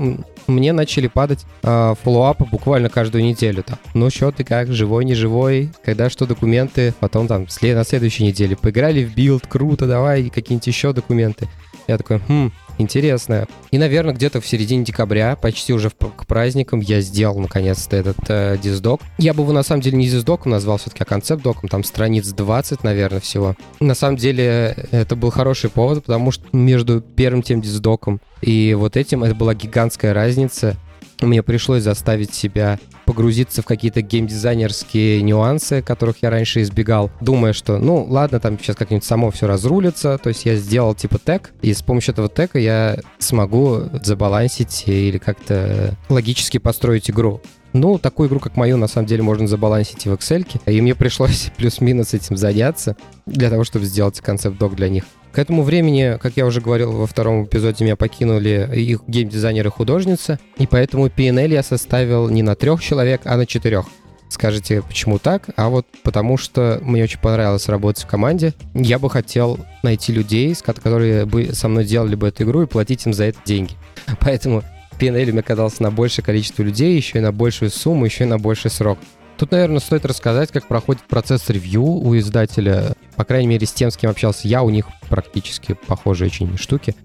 мне 0.48 0.74
начали 0.74 1.08
падать 1.08 1.46
э, 1.64 1.96
follow-up 2.02 2.41
ы 2.41 2.46
буквально 2.46 2.90
каждую 2.90 3.24
неделю. 3.24 3.64
Там. 3.64 3.78
Ну 3.94 4.10
что 4.10 4.32
ты 4.32 4.44
как, 4.44 4.72
живой, 4.72 5.06
не 5.06 5.16
живой, 5.16 5.70
когда 5.84 6.10
что 6.10 6.26
документы, 6.26 6.94
потом 7.00 7.28
там 7.28 7.48
на 7.62 7.84
следующей 7.84 8.24
неделе 8.24 8.56
поиграли 8.56 9.04
в 9.04 9.14
build, 9.16 9.46
круто, 9.48 9.88
давай 9.88 10.30
какие-нибудь 10.30 10.68
еще 10.68 10.94
документы. 10.94 11.48
Я 11.92 11.98
такой, 11.98 12.22
хм, 12.26 12.54
интересно. 12.78 13.48
И, 13.70 13.78
наверное, 13.78 14.14
где-то 14.14 14.40
в 14.40 14.48
середине 14.48 14.86
декабря, 14.86 15.36
почти 15.36 15.74
уже 15.74 15.90
к 15.90 16.26
праздникам, 16.26 16.80
я 16.80 17.02
сделал 17.02 17.38
наконец-то 17.38 17.98
этот 17.98 18.16
э, 18.30 18.58
диздок. 18.64 19.02
Я 19.18 19.34
бы 19.34 19.44
его 19.44 19.52
на 19.52 19.62
самом 19.62 19.82
деле 19.82 19.98
не 19.98 20.06
диздоком 20.06 20.54
назвал 20.54 20.78
все-таки, 20.78 21.04
а 21.04 21.06
концепт-доком. 21.06 21.68
Там 21.68 21.84
страниц 21.84 22.30
20, 22.30 22.86
наверное, 22.86 23.20
всего. 23.20 23.58
На 23.82 23.94
самом 23.94 24.16
деле 24.16 24.88
это 24.92 25.18
был 25.18 25.32
хороший 25.32 25.70
повод, 25.70 26.06
потому 26.06 26.32
что 26.32 26.46
между 26.54 27.02
первым 27.02 27.42
тем 27.42 27.60
диздоком 27.60 28.22
и 28.40 28.74
вот 28.74 28.96
этим 28.96 29.26
это 29.26 29.36
была 29.36 29.54
гигантская 29.54 30.14
разница. 30.14 30.78
Мне 31.22 31.44
пришлось 31.44 31.84
заставить 31.84 32.34
себя 32.34 32.80
погрузиться 33.06 33.62
в 33.62 33.66
какие-то 33.66 34.02
геймдизайнерские 34.02 35.22
нюансы, 35.22 35.82
которых 35.82 36.18
я 36.22 36.30
раньше 36.30 36.62
избегал, 36.62 37.12
думая, 37.20 37.54
что, 37.54 37.78
ну, 37.78 38.06
ладно, 38.10 38.40
там 38.40 38.58
сейчас 38.58 38.76
как-нибудь 38.76 39.04
само 39.04 39.32
все 39.32 39.48
разрулится, 39.48 40.18
то 40.18 40.30
есть 40.30 40.46
я 40.46 40.56
сделал 40.56 40.96
типа 40.96 41.20
тег, 41.20 41.52
и 41.62 41.74
с 41.74 41.82
помощью 41.82 42.14
этого 42.14 42.30
тега 42.30 42.60
я 42.60 42.98
смогу 43.20 43.82
забалансить 44.02 44.84
или 44.88 45.18
как-то 45.18 45.98
логически 46.10 46.58
построить 46.58 47.10
игру. 47.10 47.42
Ну, 47.74 47.98
такую 47.98 48.28
игру, 48.28 48.40
как 48.40 48.58
мою, 48.58 48.78
на 48.78 48.88
самом 48.88 49.08
деле 49.08 49.24
можно 49.24 49.48
забалансить 49.48 50.06
и 50.06 50.10
в 50.10 50.14
Excel, 50.14 50.46
и 50.66 50.82
мне 50.82 50.96
пришлось 50.96 51.52
плюс-минус 51.58 52.14
этим 52.14 52.38
заняться 52.38 52.98
для 53.26 53.50
того, 53.50 53.64
чтобы 53.64 53.86
сделать 53.86 54.20
концепт-док 54.20 54.76
для 54.76 54.90
них. 54.90 55.06
К 55.32 55.40
этому 55.40 55.64
времени, 55.64 56.18
как 56.22 56.34
я 56.36 56.46
уже 56.46 56.60
говорил 56.60 56.92
во 56.92 57.08
втором 57.08 57.46
эпизоде, 57.46 57.86
меня 57.86 57.96
покинули 57.96 58.70
их 58.74 59.02
геймдизайнер 59.08 59.66
и 59.68 59.70
художница, 59.70 60.40
и 60.58 60.68
поэтому 60.68 61.08
PNL 61.08 61.54
я 61.54 61.64
составил 61.64 62.28
не 62.30 62.44
на 62.44 62.56
трех 62.56 62.84
человек, 62.84 63.22
а 63.24 63.38
на 63.38 63.46
четырех. 63.46 63.86
Скажете, 64.28 64.82
почему 64.82 65.20
так? 65.20 65.50
А 65.56 65.70
вот 65.70 65.86
потому 66.04 66.38
что 66.38 66.80
мне 66.84 67.04
очень 67.04 67.20
понравилось 67.20 67.68
работать 67.70 68.04
в 68.04 68.08
команде. 68.08 68.54
Я 68.74 69.00
бы 69.00 69.10
хотел 69.10 69.60
найти 69.84 70.12
людей, 70.12 70.56
которые 70.56 71.26
бы 71.26 71.54
со 71.54 71.68
мной 71.68 71.86
делали 71.86 72.16
бы 72.16 72.28
эту 72.28 72.44
игру 72.44 72.64
и 72.64 72.66
платить 72.66 73.06
им 73.06 73.14
за 73.14 73.26
это 73.26 73.40
деньги. 73.46 73.74
Поэтому 74.20 74.64
PNL 75.00 75.32
мне 75.32 75.42
казался 75.42 75.84
на 75.84 75.92
большее 75.92 76.24
количество 76.26 76.64
людей, 76.64 76.96
еще 76.96 77.20
и 77.20 77.22
на 77.22 77.32
большую 77.32 77.72
сумму, 77.72 78.06
еще 78.06 78.26
и 78.26 78.28
на 78.28 78.38
больший 78.38 78.72
срок. 78.72 79.00
Тут, 79.42 79.50
наверное, 79.50 79.80
стоит 79.80 80.06
рассказать, 80.06 80.52
как 80.52 80.68
проходит 80.68 81.02
процесс 81.02 81.50
ревью 81.50 81.82
у 81.82 82.16
издателя. 82.16 82.94
По 83.16 83.26
крайней 83.26 83.48
мере, 83.48 83.66
с 83.66 83.72
тем, 83.74 83.90
с 83.90 83.98
кем 83.98 84.12
общался 84.12 84.48
я, 84.48 84.62
у 84.62 84.70
них 84.70 84.86
практически 85.10 85.76
похожие 85.88 86.28
очень 86.28 86.60
штуки. 86.60 86.96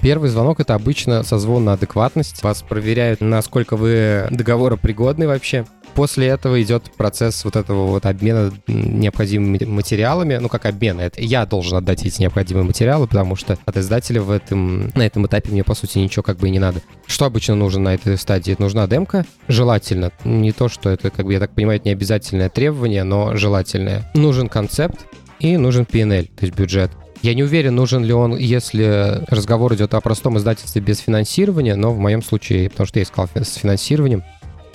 Первый 0.00 0.30
звонок— 0.30 0.60
это 0.60 0.74
обычно 0.74 1.22
созвон 1.24 1.66
на 1.66 1.74
адекватность. 1.74 2.42
Вас 2.42 2.62
проверяют, 2.62 3.20
насколько 3.20 3.76
вы 3.76 4.26
договоропригодны 4.30 5.26
вообще. 5.26 5.66
После 5.94 6.26
этого 6.26 6.60
идет 6.62 6.84
процесс 6.96 7.44
вот 7.44 7.56
этого 7.56 7.86
вот 7.86 8.06
обмена 8.06 8.52
необходимыми 8.66 9.64
материалами. 9.64 10.36
Ну, 10.36 10.48
как 10.48 10.66
обмен. 10.66 11.00
Это 11.00 11.20
я 11.20 11.46
должен 11.46 11.78
отдать 11.78 12.04
эти 12.04 12.20
необходимые 12.20 12.64
материалы, 12.64 13.06
потому 13.06 13.36
что 13.36 13.58
от 13.64 13.76
издателя 13.76 14.20
в 14.20 14.30
этом, 14.30 14.90
на 14.94 15.06
этом 15.06 15.26
этапе 15.26 15.50
мне, 15.50 15.64
по 15.64 15.74
сути, 15.74 15.98
ничего 15.98 16.22
как 16.22 16.38
бы 16.38 16.48
и 16.48 16.50
не 16.50 16.58
надо. 16.58 16.80
Что 17.06 17.26
обычно 17.26 17.54
нужно 17.54 17.80
на 17.82 17.94
этой 17.94 18.18
стадии? 18.18 18.56
Нужна 18.58 18.86
демка. 18.86 19.24
Желательно. 19.48 20.10
Не 20.24 20.52
то, 20.52 20.68
что 20.68 20.90
это, 20.90 21.10
как 21.10 21.26
бы, 21.26 21.32
я 21.32 21.40
так 21.40 21.54
понимаю, 21.54 21.78
это 21.78 21.88
не 21.88 21.92
обязательное 21.92 22.48
требование, 22.48 23.04
но 23.04 23.36
желательное. 23.36 24.10
Нужен 24.14 24.48
концепт 24.48 25.06
и 25.38 25.56
нужен 25.56 25.84
PNL, 25.84 26.24
то 26.24 26.46
есть 26.46 26.56
бюджет. 26.56 26.90
Я 27.24 27.32
не 27.32 27.42
уверен, 27.42 27.74
нужен 27.74 28.04
ли 28.04 28.12
он, 28.12 28.36
если 28.36 29.24
разговор 29.28 29.74
идет 29.74 29.94
о 29.94 30.00
простом 30.02 30.36
издательстве 30.36 30.82
без 30.82 30.98
финансирования, 30.98 31.74
но 31.74 31.90
в 31.90 31.98
моем 31.98 32.22
случае, 32.22 32.68
потому 32.68 32.86
что 32.86 32.98
я 32.98 33.04
искал 33.04 33.30
с 33.34 33.54
финансированием, 33.54 34.22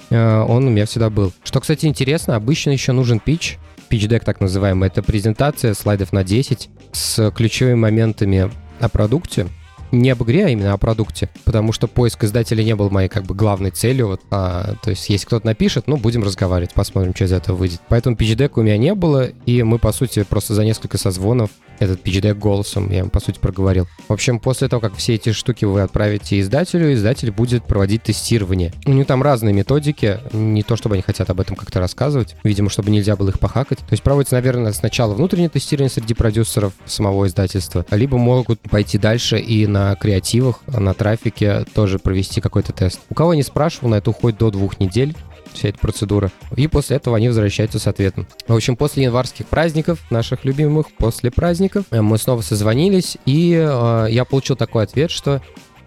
он 0.10 0.68
у 0.68 0.70
меня 0.70 0.86
всегда 0.86 1.10
был. 1.10 1.32
Что, 1.44 1.60
кстати, 1.60 1.86
интересно, 1.86 2.36
обычно 2.36 2.72
еще 2.72 2.92
нужен 2.92 3.20
пич, 3.20 3.58
пич-дек 3.90 4.24
так 4.24 4.40
называемый. 4.40 4.88
Это 4.88 5.04
презентация 5.04 5.74
слайдов 5.74 6.14
на 6.14 6.24
10 6.24 6.70
с 6.92 7.32
ключевыми 7.32 7.76
моментами 7.76 8.52
о 8.80 8.90
продукте. 8.90 9.48
Не 9.92 10.10
об 10.10 10.24
игре, 10.24 10.46
а 10.46 10.50
именно 10.50 10.74
о 10.74 10.78
продукте, 10.78 11.30
потому 11.46 11.72
что 11.72 11.88
поиск 11.88 12.24
издателя 12.24 12.64
не 12.64 12.76
был 12.76 12.90
моей 12.90 13.10
как 13.10 13.24
бы 13.24 13.36
главной 13.36 13.72
целью. 13.72 14.08
Вот, 14.08 14.22
а, 14.32 14.76
то 14.84 14.90
есть, 14.90 15.10
если 15.10 15.26
кто-то 15.26 15.46
напишет, 15.46 15.88
ну, 15.88 15.98
будем 15.98 16.24
разговаривать, 16.24 16.74
посмотрим, 16.74 17.16
что 17.16 17.26
из 17.26 17.34
этого 17.34 17.56
выйдет. 17.56 17.82
Поэтому 17.90 18.16
pitch 18.16 18.52
у 18.56 18.62
меня 18.62 18.78
не 18.78 18.94
было, 18.94 19.28
и 19.46 19.64
мы, 19.64 19.80
по 19.80 19.92
сути, 19.92 20.24
просто 20.24 20.54
за 20.54 20.64
несколько 20.64 20.98
созвонов 20.98 21.50
этот 21.80 22.06
pitch 22.06 22.34
голосом, 22.34 22.92
я 22.92 23.02
вам, 23.02 23.10
по 23.10 23.20
сути, 23.20 23.40
проговорил. 23.40 23.88
В 24.08 24.14
общем, 24.14 24.40
после 24.40 24.68
того, 24.68 24.82
как 24.82 24.96
все 24.96 25.16
эти 25.16 25.32
штуки 25.32 25.66
вы 25.66 25.82
отправите 25.82 26.40
издателю, 26.40 26.94
издатель 26.94 27.32
будет 27.32 27.64
проводить 27.64 28.04
тестирование. 28.04 28.74
У 28.86 28.92
них 28.92 29.08
там 29.08 29.24
разные 29.24 29.54
методики, 29.54 30.20
не 30.34 30.64
то 30.64 30.76
чтобы 30.76 30.96
они 30.96 31.02
хотят 31.02 31.30
об 31.30 31.40
этом 31.40 31.56
как-то 31.56 31.80
рассказывать, 31.80 32.36
видимо, 32.44 32.70
чтобы 32.70 32.92
нельзя 32.92 33.16
было 33.16 33.30
их 33.30 33.40
похакать. 33.40 33.80
То 33.80 33.92
есть 33.92 34.04
проводится, 34.04 34.36
наверное, 34.36 34.74
сначала 34.74 35.14
внутреннее 35.14 35.50
тестирование 35.50 35.90
среди 35.90 36.14
продюсеров 36.14 36.74
самого 36.86 37.28
издательства, 37.28 37.86
либо 37.92 38.18
могут 38.18 38.60
пойти 38.62 38.98
дальше 38.98 39.40
и 39.40 39.66
на 39.66 39.79
креативах, 40.00 40.60
на 40.68 40.94
трафике 40.94 41.66
тоже 41.74 42.00
провести 42.00 42.42
какой-то 42.42 42.74
тест. 42.74 43.00
У 43.10 43.14
кого 43.14 43.34
не 43.34 43.44
спрашивал, 43.44 43.90
на 43.90 43.96
это 43.96 44.10
уходит 44.10 44.40
до 44.40 44.52
двух 44.52 44.80
недель 44.80 45.16
вся 45.54 45.70
эта 45.70 45.80
процедура. 45.80 46.32
И 46.56 46.68
после 46.68 46.98
этого 46.98 47.18
они 47.18 47.28
возвращаются 47.28 47.80
с 47.80 47.88
ответом. 47.88 48.28
В 48.48 48.56
общем, 48.56 48.76
после 48.76 49.04
январских 49.04 49.48
праздников, 49.48 50.00
наших 50.10 50.46
любимых, 50.46 50.88
после 50.98 51.32
праздников, 51.32 51.86
э, 51.92 52.02
мы 52.02 52.18
снова 52.18 52.42
созвонились, 52.42 53.18
и 53.26 53.54
э, 53.54 54.08
я 54.10 54.26
получил 54.26 54.56
такой 54.56 54.84
ответ, 54.84 55.12
что 55.12 55.42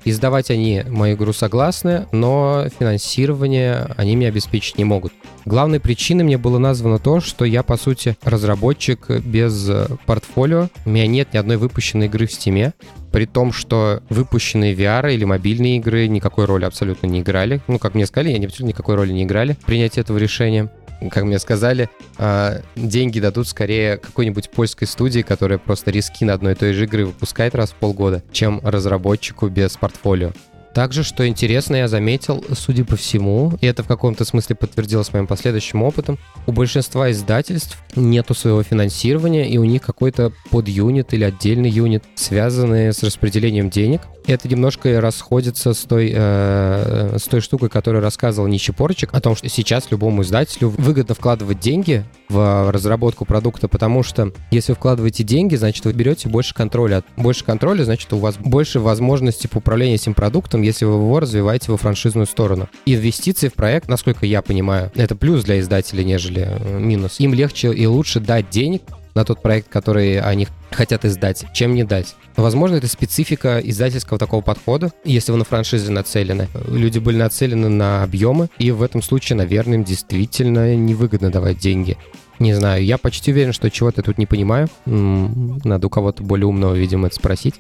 Издавать 0.05 0.51
они 0.51 0.83
мою 0.89 1.17
игру 1.17 1.33
согласны, 1.33 2.07
но 2.13 2.67
финансирование 2.79 3.89
они 3.97 4.17
мне 4.17 4.29
обеспечить 4.29 4.79
не 4.79 4.85
могут. 4.85 5.13
Главной 5.45 5.81
причиной 5.81 6.25
мне 6.25 6.39
было 6.39 6.59
названо 6.59 6.99
то, 6.99 7.21
что 7.21 7.45
я, 7.45 7.63
по 7.63 7.77
сути, 7.77 8.17
разработчик 8.23 9.11
без 9.11 9.69
э, 9.69 9.89
портфолио. 10.07 10.69
У 10.85 10.91
меня 10.91 11.07
нет 11.07 11.33
ни 11.33 11.39
одной 11.39 11.57
выпущенной 11.57 12.07
игры 12.07 12.27
в 12.27 12.31
Steam, 12.31 12.73
при 13.11 13.27
том, 13.27 13.53
что 13.53 14.03
выпущенные 14.09 14.75
VR 14.75 15.13
или 15.13 15.25
мобильные 15.25 15.77
игры 15.77 16.07
никакой 16.07 16.45
роли 16.47 16.65
абсолютно 16.65 17.07
не 17.07 17.21
играли. 17.21 17.61
Ну, 17.67 17.79
как 17.79 17.95
мне 17.95 18.07
сказали, 18.07 18.33
они 18.33 18.47
абсолютно 18.47 18.69
никакой 18.69 18.95
роли 18.95 19.13
не 19.13 19.25
играли 19.25 19.55
в 19.55 19.65
принятии 19.67 20.01
этого 20.01 20.19
решения 20.19 20.71
как 21.11 21.25
мне 21.25 21.39
сказали, 21.39 21.89
а, 22.19 22.63
деньги 22.77 23.21
дадут 23.21 23.49
скорее 23.49 23.97
какой-нибудь 23.97 24.51
польской 24.51 24.87
студии, 24.87 25.23
которая 25.23 25.59
просто 25.59 25.91
риски 25.91 26.25
на 26.25 26.35
одной 26.35 26.53
и 26.53 26.57
той 26.57 26.73
же 26.73 26.85
игры 26.85 27.07
выпускает 27.07 27.55
раз 27.55 27.71
в 27.71 27.75
полгода, 27.77 28.23
чем 28.33 28.61
разработчику 28.63 29.49
без 29.49 29.77
портфолио. 29.77 30.33
Также, 30.75 31.03
что 31.03 31.29
интересно, 31.29 31.77
я 31.77 31.89
заметил, 31.89 32.45
судя 32.55 32.85
по 32.85 32.97
всему, 32.97 33.53
и 33.61 33.67
это 33.67 33.83
в 33.83 33.87
каком-то 33.87 34.25
смысле 34.25 34.57
подтвердилось 34.57 35.13
моим 35.13 35.27
последующим 35.27 35.83
опытом, 35.83 36.19
у 36.47 36.53
большинства 36.53 37.11
издательств 37.11 37.79
нету 37.95 38.35
своего 38.35 38.63
финансирования, 38.63 39.49
и 39.49 39.59
у 39.59 39.65
них 39.65 39.83
какой-то 39.83 40.33
подюнит 40.51 41.13
или 41.13 41.25
отдельный 41.25 41.69
юнит, 41.69 42.05
связанный 42.15 42.93
с 42.93 43.03
распределением 43.03 43.69
денег. 43.69 44.03
Это 44.27 44.49
немножко 44.49 45.01
расходится 45.01 45.75
с 45.75 45.81
той, 45.81 46.13
э, 46.15 47.17
с 47.19 47.25
той 47.25 47.41
штукой, 47.41 47.69
которую 47.69 48.03
рассказывал 48.03 48.49
Нищепорчик, 48.49 49.11
о 49.13 49.21
том, 49.21 49.35
что 49.35 49.49
сейчас 49.49 49.91
любому 49.91 50.23
издателю 50.23 50.69
выгодно 50.69 51.15
вкладывать 51.15 51.59
деньги 51.59 52.05
в 52.29 52.71
разработку 52.71 53.25
продукта, 53.25 53.69
потому 53.69 54.03
что 54.03 54.33
если 54.51 54.73
вы 54.73 54.77
вкладываете 54.77 55.25
деньги, 55.25 55.57
значит, 55.57 55.85
вы 55.85 55.93
берете 55.93 56.29
больше 56.29 56.55
контроля. 56.55 57.03
Больше 57.17 57.45
контроля, 57.45 57.85
значит, 57.85 58.13
у 58.13 58.19
вас 58.19 58.37
больше 58.37 58.81
возможностей 58.81 59.49
по 59.49 59.59
управлению 59.59 59.97
этим 59.97 60.15
продуктом, 60.15 60.62
если 60.63 60.85
вы 60.85 60.95
его 60.95 61.21
развиваете 61.21 61.71
во 61.71 61.77
франшизную 61.77 62.27
сторону. 62.27 62.69
Инвестиции 62.87 63.49
в 63.49 63.55
проект, 63.55 63.89
насколько 63.89 64.27
я 64.27 64.43
понимаю, 64.43 64.91
это 64.95 65.15
плюс 65.17 65.45
для 65.45 65.61
издателей, 65.61 66.05
нежели 66.05 66.49
э, 66.49 66.79
минус. 66.79 67.21
Им 67.21 67.35
легче 67.35 67.73
и 67.73 67.87
лучше 67.87 68.21
дать 68.21 68.51
денег 68.51 68.83
на 69.15 69.25
тот 69.25 69.43
проект, 69.43 69.69
который 69.69 70.21
они 70.21 70.49
хотят 70.71 71.05
издать, 71.05 71.45
чем 71.53 71.75
не 71.75 71.85
дать. 71.85 72.15
Возможно, 72.37 72.77
это 72.77 72.89
специфика 72.89 73.61
издательского 73.63 74.19
такого 74.19 74.41
подхода, 74.41 74.91
если 75.05 75.33
вы 75.33 75.39
на 75.39 75.45
франшизе 75.45 75.91
нацелены. 75.91 76.49
Люди 76.67 76.99
были 76.99 77.19
нацелены 77.19 77.69
на 77.69 78.03
объемы, 78.03 78.49
и 78.59 78.71
в 78.71 78.83
этом 78.83 79.03
случае, 79.03 79.37
наверное, 79.37 79.75
им 79.75 79.85
действительно 79.85 80.75
невыгодно 80.75 81.31
давать 81.31 81.59
деньги. 81.59 81.99
Не 82.39 82.55
знаю, 82.55 82.85
я 82.85 82.99
почти 82.99 83.33
уверен, 83.33 83.53
что 83.53 83.71
чего-то 83.71 84.03
тут 84.03 84.19
не 84.19 84.27
понимаю. 84.27 84.69
Надо 84.87 85.87
у 85.87 85.91
кого-то 85.91 86.23
более 86.23 86.47
умного, 86.47 86.75
видимо, 86.75 87.09
это 87.09 87.17
спросить. 87.17 87.55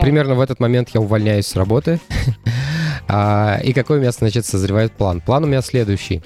Примерно 0.00 0.34
в 0.34 0.40
этот 0.40 0.60
момент 0.60 0.90
я 0.94 1.00
увольняюсь 1.00 1.46
с 1.46 1.56
работы. 1.56 2.00
А, 3.12 3.58
и 3.64 3.72
какой 3.72 3.96
у 3.96 4.00
меня, 4.00 4.12
значит, 4.12 4.46
созревает 4.46 4.92
план? 4.92 5.20
План 5.20 5.42
у 5.42 5.46
меня 5.48 5.62
следующий. 5.62 6.22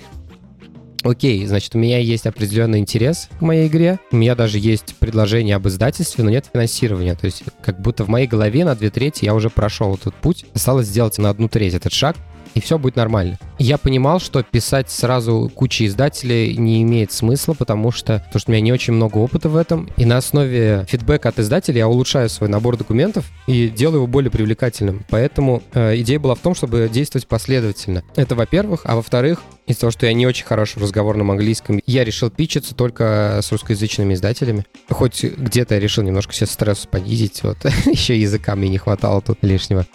Окей, 1.03 1.47
значит, 1.47 1.75
у 1.75 1.79
меня 1.79 1.99
есть 1.99 2.27
определенный 2.27 2.79
интерес 2.79 3.31
к 3.39 3.41
моей 3.41 3.69
игре. 3.69 4.01
У 4.13 4.17
меня 4.17 4.35
даже 4.35 4.59
есть 4.59 4.95
предложение 4.97 5.57
об 5.57 5.67
издательстве, 5.67 6.25
но 6.25 6.31
нет 6.31 6.45
финансирования. 6.53 7.15
То 7.15 7.25
есть 7.25 7.45
как 7.63 7.81
будто 7.81 8.05
в 8.05 8.09
моей 8.09 8.27
голове 8.27 8.67
на 8.67 8.75
две 8.75 8.91
трети 8.91 9.25
я 9.25 9.35
уже 9.35 9.49
прошел 9.49 9.95
этот 9.95 10.15
путь. 10.15 10.45
Осталось 10.55 10.89
сделать 10.89 11.17
на 11.17 11.31
одну 11.31 11.49
треть 11.49 11.73
этот 11.73 11.93
шаг 11.93 12.17
и 12.55 12.61
все 12.61 12.79
будет 12.79 12.97
нормально. 12.97 13.39
Я 13.59 13.79
понимал, 13.79 14.21
что 14.21 14.43
писать 14.43 14.91
сразу 14.91 15.51
куче 15.55 15.87
издателей 15.87 16.57
не 16.57 16.83
имеет 16.83 17.13
смысла, 17.13 17.55
потому 17.55 17.91
что, 17.91 18.23
потому 18.27 18.41
что 18.41 18.51
у 18.51 18.53
меня 18.53 18.63
не 18.63 18.73
очень 18.73 18.93
много 18.93 19.19
опыта 19.19 19.49
в 19.49 19.57
этом, 19.57 19.89
и 19.97 20.05
на 20.05 20.17
основе 20.17 20.85
фидбэка 20.89 21.29
от 21.29 21.39
издателей 21.39 21.79
я 21.79 21.89
улучшаю 21.89 22.29
свой 22.29 22.49
набор 22.49 22.77
документов 22.77 23.31
и 23.47 23.69
делаю 23.69 23.97
его 23.97 24.07
более 24.07 24.31
привлекательным. 24.31 25.05
Поэтому 25.11 25.63
э, 25.73 26.01
идея 26.01 26.19
была 26.19 26.35
в 26.35 26.41
том, 26.41 26.55
чтобы 26.55 26.89
действовать 26.93 27.27
последовательно. 27.27 28.03
Это 28.17 28.35
во-первых, 28.35 28.83
а 28.85 28.97
во-вторых, 28.97 29.43
из-за 29.67 29.81
того, 29.83 29.91
что 29.91 30.07
я 30.07 30.13
не 30.13 30.27
очень 30.27 30.45
хорош 30.45 30.75
в 30.75 30.83
разговорном 30.83 31.31
английском, 31.31 31.81
я 31.87 32.05
решил 32.05 32.31
пичиться 32.31 32.75
только 32.75 33.41
с 33.43 33.51
русскоязычными 33.51 34.15
издателями. 34.15 34.65
Хоть 34.91 35.25
где-то 35.25 35.75
я 35.75 35.81
решил 35.81 36.05
немножко 36.05 36.35
себе 36.35 36.47
стресс 36.47 36.87
понизить, 36.91 37.43
вот 37.43 37.59
еще 37.87 38.19
языка 38.19 38.55
мне 38.57 38.69
не 38.69 38.79
хватало 38.79 39.21
тут 39.23 39.39
лишнего. 39.43 39.87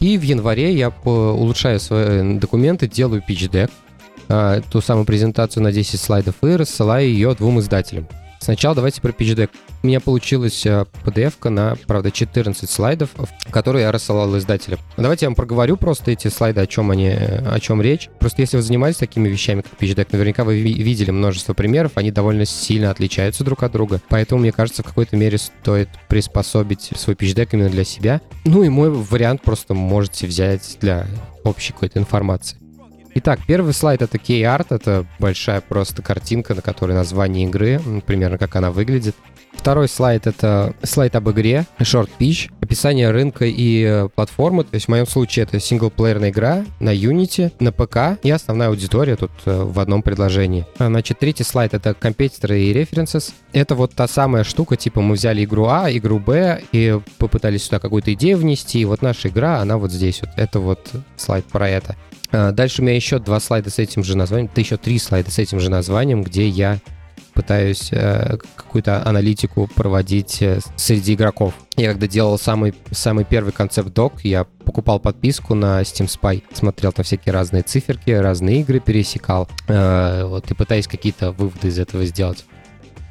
И 0.00 0.16
в 0.16 0.22
январе 0.22 0.74
я 0.74 0.90
улучшаю 1.04 1.80
свои 1.80 2.38
документы, 2.38 2.86
делаю 2.86 3.22
pitch 3.26 3.50
deck, 3.50 3.70
а, 4.28 4.60
ту 4.70 4.80
самую 4.80 5.06
презентацию 5.06 5.62
на 5.62 5.72
10 5.72 6.00
слайдов 6.00 6.36
и 6.42 6.54
рассылаю 6.54 7.08
ее 7.08 7.34
двум 7.34 7.58
издателям. 7.60 8.06
Сначала 8.48 8.74
давайте 8.74 9.02
про 9.02 9.10
pitch 9.10 9.34
deck. 9.34 9.50
У 9.82 9.86
меня 9.86 10.00
получилась 10.00 10.64
PDF 10.64 11.50
на, 11.50 11.76
правда, 11.86 12.10
14 12.10 12.70
слайдов, 12.70 13.10
которые 13.50 13.82
я 13.82 13.92
рассылал 13.92 14.38
издателям. 14.38 14.80
Давайте 14.96 15.26
я 15.26 15.28
вам 15.28 15.34
проговорю 15.34 15.76
просто 15.76 16.12
эти 16.12 16.28
слайды, 16.28 16.62
о 16.62 16.66
чем 16.66 16.90
они, 16.90 17.10
о 17.10 17.58
чем 17.60 17.82
речь. 17.82 18.08
Просто 18.18 18.40
если 18.40 18.56
вы 18.56 18.62
занимались 18.62 18.96
такими 18.96 19.28
вещами, 19.28 19.60
как 19.60 19.72
pitch 19.78 19.94
deck, 19.94 20.08
наверняка 20.12 20.44
вы 20.44 20.62
видели 20.62 21.10
множество 21.10 21.52
примеров, 21.52 21.92
они 21.96 22.10
довольно 22.10 22.46
сильно 22.46 22.90
отличаются 22.90 23.44
друг 23.44 23.64
от 23.64 23.72
друга. 23.72 24.00
Поэтому, 24.08 24.40
мне 24.40 24.50
кажется, 24.50 24.82
в 24.82 24.86
какой-то 24.86 25.14
мере 25.14 25.36
стоит 25.36 25.90
приспособить 26.08 26.92
свой 26.96 27.16
pitch 27.16 27.34
deck 27.34 27.50
именно 27.52 27.68
для 27.68 27.84
себя. 27.84 28.22
Ну 28.46 28.62
и 28.62 28.70
мой 28.70 28.88
вариант 28.88 29.42
просто 29.42 29.74
можете 29.74 30.26
взять 30.26 30.78
для 30.80 31.06
общей 31.44 31.74
какой-то 31.74 31.98
информации. 31.98 32.56
Итак, 33.20 33.40
первый 33.48 33.74
слайд 33.74 34.00
это 34.00 34.16
art, 34.16 34.66
это 34.70 35.04
большая 35.18 35.60
просто 35.60 36.02
картинка, 36.02 36.54
на 36.54 36.62
которой 36.62 36.92
название 36.92 37.48
игры, 37.48 37.80
примерно 38.06 38.38
как 38.38 38.54
она 38.54 38.70
выглядит. 38.70 39.16
Второй 39.54 39.88
слайд— 39.88 40.26
это 40.28 40.72
слайд 40.84 41.16
об 41.16 41.28
игре, 41.30 41.66
short 41.80 42.10
pitch, 42.20 42.48
описание 42.60 43.10
рынка 43.10 43.44
и 43.44 43.82
э, 43.82 44.08
платформы. 44.14 44.62
То 44.62 44.74
есть 44.74 44.86
в 44.86 44.88
моем 44.90 45.06
случае 45.06 45.46
это 45.46 45.58
синглплеерная 45.58 46.30
игра 46.30 46.64
на 46.78 46.94
Unity, 46.94 47.50
на 47.58 47.72
ПК 47.72 48.22
и 48.22 48.30
основная 48.30 48.68
аудитория 48.68 49.16
тут 49.16 49.32
э, 49.46 49.64
в 49.64 49.80
одном 49.80 50.02
предложении. 50.02 50.64
А, 50.78 50.86
значит, 50.86 51.18
третий 51.18 51.42
слайд— 51.42 51.74
это 51.74 51.94
компьютеры 51.94 52.60
и 52.60 52.72
references. 52.72 53.32
Это 53.52 53.74
вот 53.74 53.94
та 53.94 54.06
самая 54.06 54.44
штука, 54.44 54.76
типа 54.76 55.00
мы 55.00 55.16
взяли 55.16 55.42
игру 55.42 55.66
А, 55.66 55.90
игру 55.90 56.20
Б 56.20 56.62
и 56.70 57.00
попытались 57.18 57.64
сюда 57.64 57.80
какую-то 57.80 58.12
идею 58.14 58.38
внести, 58.38 58.78
и 58.78 58.84
вот 58.84 59.02
наша 59.02 59.26
игра, 59.26 59.58
она 59.58 59.76
вот 59.76 59.90
здесь 59.90 60.20
вот. 60.20 60.30
Это 60.36 60.60
вот 60.60 60.88
слайд 61.16 61.44
про 61.46 61.68
это. 61.68 61.96
А, 62.30 62.52
дальше 62.52 62.82
у 62.82 62.84
меня 62.84 62.96
еще 62.96 63.18
два 63.18 63.40
слайда 63.40 63.70
с 63.70 63.78
этим 63.78 64.04
же 64.04 64.16
названием, 64.16 64.50
это 64.50 64.60
еще 64.60 64.76
три 64.76 64.98
слайда 64.98 65.30
с 65.30 65.38
этим 65.38 65.60
же 65.60 65.70
названием, 65.70 66.22
где 66.22 66.48
я 66.48 66.78
пытаюсь 67.38 67.90
э, 67.92 68.36
какую-то 68.56 69.06
аналитику 69.06 69.68
проводить 69.72 70.42
э, 70.42 70.58
среди 70.74 71.14
игроков. 71.14 71.54
Я 71.76 71.92
когда 71.92 72.08
делал 72.08 72.36
самый, 72.36 72.74
самый 72.90 73.24
первый 73.24 73.52
концепт-док, 73.52 74.24
я 74.24 74.42
покупал 74.64 74.98
подписку 74.98 75.54
на 75.54 75.82
Steam 75.82 76.06
Spy, 76.06 76.42
смотрел 76.52 76.90
там 76.90 77.04
всякие 77.04 77.32
разные 77.32 77.62
циферки, 77.62 78.10
разные 78.10 78.62
игры 78.62 78.80
пересекал, 78.80 79.48
э, 79.68 80.24
вот, 80.24 80.50
и 80.50 80.54
пытаясь 80.54 80.88
какие-то 80.88 81.30
выводы 81.30 81.68
из 81.68 81.78
этого 81.78 82.04
сделать. 82.06 82.44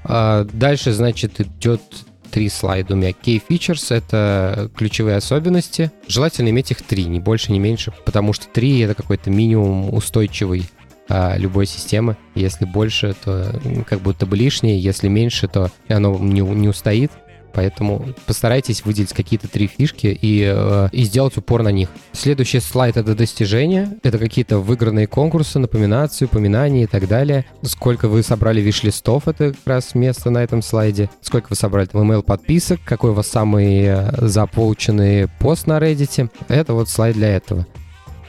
А 0.03 0.43
дальше, 0.43 0.91
значит, 0.91 1.39
идет 1.39 1.81
три 2.27 2.50
слайда 2.50 2.93
у 2.93 2.98
меня. 2.98 3.10
Key 3.10 3.41
Features— 3.48 3.88
это 3.96 4.69
ключевые 4.75 5.17
особенности. 5.17 5.91
Желательно 6.07 6.50
иметь 6.50 6.72
их 6.72 6.81
три, 6.81 7.05
не 7.05 7.19
больше, 7.19 7.51
не 7.51 7.60
меньше, 7.60 7.93
потому 8.05 8.34
что 8.34 8.48
три— 8.48 8.79
это 8.81 8.93
какой-то 8.93 9.29
минимум 9.29 9.93
устойчивый 9.93 10.69
а, 11.10 11.38
любой 11.38 11.65
системы. 11.65 12.17
Если 12.36 12.65
больше, 12.65 13.15
то 13.24 13.60
как 13.88 14.01
будто 14.01 14.25
бы 14.25 14.36
лишнее, 14.36 14.79
если 14.79 15.07
меньше, 15.07 15.48
то 15.48 15.72
оно 15.88 16.17
не, 16.17 16.41
не 16.41 16.67
устоит. 16.67 17.12
Поэтому 17.54 18.13
постарайтесь 18.25 18.86
выделить 18.86 19.13
какие-то 19.13 19.48
три 19.48 19.68
фишки 19.68 20.08
и, 20.08 20.44
э, 20.48 20.89
и 20.92 21.04
сделать 21.04 21.38
упор 21.38 21.63
на 21.63 21.70
них. 21.70 21.89
Следующий 22.12 22.60
слайд— 22.60 22.98
это 22.98 23.16
достижения. 23.16 23.98
Это 24.04 24.18
какие-то 24.18 24.60
выигранные 24.60 25.08
конкурсы, 25.08 25.60
напоминации, 25.60 26.25
упоминания 26.25 26.84
и 26.84 26.88
так 26.88 27.08
далее. 27.08 27.46
Сколько 27.63 28.08
вы 28.08 28.24
собрали 28.24 28.62
виш-листов— 28.62 29.24
это 29.27 29.54
как 29.54 29.66
раз 29.66 29.96
место 29.96 30.30
на 30.30 30.44
этом 30.44 30.62
слайде. 30.62 31.10
Сколько 31.22 31.48
вы 31.50 31.56
собрали 31.56 31.86
там 31.88 32.10
email 32.10 32.24
подписок, 32.24 32.80
какой 32.86 33.12
у 33.12 33.13
вас 33.13 33.27
самый 33.27 33.84
э, 33.84 34.12
запоученный 34.27 35.27
пост 35.39 35.68
на 35.68 35.77
Reddit. 35.77 36.30
Это 36.48 36.74
вот 36.74 36.89
слайд 36.89 37.16
для 37.16 37.36
этого. 37.36 37.66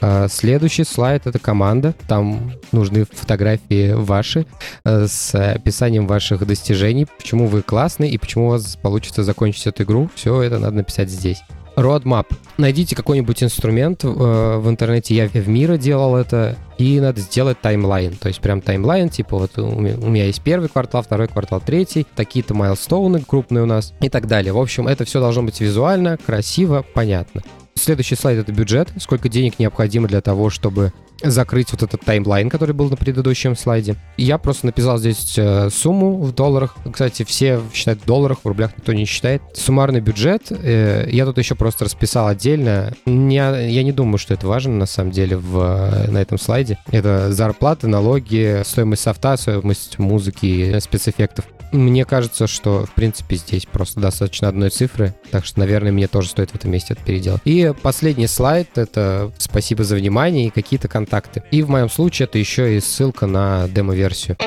А, 0.01 0.27
следующий 0.27 0.83
слайд— 0.83 1.23
это 1.27 1.39
команда. 1.39 1.93
Там 2.07 2.53
нужны 2.71 3.05
фотографии 3.05 3.93
ваши 3.93 4.45
э, 4.85 5.07
с 5.07 5.35
описанием 5.35 6.07
ваших 6.07 6.45
достижений, 6.45 7.05
почему 7.05 7.47
вы 7.47 7.61
классный 7.61 8.09
и 8.09 8.17
почему 8.17 8.47
у 8.47 8.49
вас 8.51 8.77
получится 8.81 9.23
закончить 9.23 9.67
эту 9.67 9.83
игру. 9.83 10.09
Все 10.15 10.41
это 10.41 10.59
надо 10.59 10.77
написать 10.77 11.09
здесь. 11.09 11.41
Roadmap. 11.75 12.25
Найдите 12.57 12.95
какой-нибудь 12.95 13.41
инструмент 13.41 14.03
э, 14.03 14.07
в 14.07 14.69
интернете, 14.69 15.15
я 15.15 15.27
в 15.27 15.47
мира 15.47 15.77
делал 15.77 16.15
это, 16.15 16.57
и 16.77 16.99
надо 16.99 17.21
сделать 17.21 17.59
таймлайн. 17.61 18.15
То 18.15 18.27
есть 18.27 18.41
прям 18.41 18.61
таймлайн, 18.61 19.09
типа 19.09 19.37
вот 19.37 19.57
у 19.57 19.79
меня 19.79 20.25
есть 20.25 20.41
первый 20.41 20.69
квартал, 20.69 21.03
второй 21.03 21.27
квартал, 21.27 21.61
третий, 21.61 22.05
такие-то 22.15 22.53
майлстоуны 22.53 23.21
крупные 23.21 23.63
у 23.63 23.67
нас 23.67 23.93
и 24.01 24.09
так 24.09 24.27
далее. 24.27 24.53
В 24.53 24.59
общем, 24.59 24.87
это 24.87 25.05
все 25.05 25.19
должно 25.19 25.43
быть 25.43 25.61
визуально, 25.61 26.17
красиво, 26.17 26.85
понятно. 26.93 27.43
Следующий 27.79 28.15
слайд— 28.15 28.39
это 28.39 28.51
бюджет. 28.51 28.89
Сколько 28.99 29.29
денег 29.29 29.57
необходимо 29.57 30.07
для 30.07 30.19
того, 30.19 30.49
чтобы 30.49 30.91
закрыть 31.21 31.71
вот 31.71 31.83
этот 31.83 32.01
таймлайн, 32.01 32.49
который 32.49 32.73
был 32.73 32.89
на 32.89 32.95
предыдущем 32.95 33.55
слайде. 33.55 33.95
Я 34.17 34.37
просто 34.37 34.67
написал 34.67 34.97
здесь 34.97 35.37
э, 35.37 35.69
сумму 35.69 36.21
в 36.21 36.33
долларах. 36.33 36.75
Кстати, 36.91 37.23
все 37.23 37.61
считают 37.73 38.01
в 38.01 38.05
долларах, 38.05 38.39
в 38.43 38.47
рублях 38.47 38.71
никто 38.77 38.93
не 38.93 39.05
считает. 39.05 39.41
Суммарный 39.53 40.01
бюджет. 40.01 40.43
Э, 40.49 41.07
я 41.09 41.25
тут 41.25 41.37
еще 41.37 41.55
просто 41.55 41.85
расписал 41.85 42.27
отдельно. 42.27 42.93
Не, 43.05 43.35
я 43.35 43.83
не 43.83 43.91
думаю, 43.91 44.17
что 44.17 44.33
это 44.33 44.47
важно 44.47 44.73
на 44.73 44.85
самом 44.85 45.11
деле 45.11 45.37
в, 45.37 45.57
э, 45.59 46.11
на 46.11 46.19
этом 46.19 46.37
слайде. 46.37 46.77
Это 46.91 47.31
зарплаты, 47.33 47.87
налоги, 47.87 48.61
стоимость 48.63 49.03
софта, 49.03 49.37
стоимость 49.37 49.99
музыки, 49.99 50.79
спецэффектов. 50.79 51.45
Мне 51.71 52.03
кажется, 52.03 52.47
что, 52.47 52.85
в 52.87 52.93
принципе, 52.93 53.35
здесь 53.35 53.67
просто 53.67 53.99
достаточно 53.99 54.47
одной 54.47 54.71
цифры, 54.71 55.13
так 55.29 55.45
что, 55.45 55.59
наверное, 55.59 55.91
мне 55.91 56.07
тоже 56.07 56.29
стоит 56.29 56.49
в 56.49 56.55
этом 56.55 56.71
месте 56.71 56.95
это 56.95 57.03
переделать. 57.03 57.41
И 57.45 57.73
последний 57.83 58.25
слайд— 58.25 58.69
это 58.75 59.31
спасибо 59.37 59.83
за 59.83 59.95
внимание 59.95 60.47
и 60.47 60.49
какие-то 60.49 60.87
контакты. 60.87 61.08
И 61.51 61.61
в 61.61 61.69
моем 61.69 61.89
случае 61.89 62.25
это 62.25 62.37
еще 62.37 62.77
и 62.77 62.79
ссылка 62.79 63.25
на 63.25 63.67
демо-версию. 63.67 64.37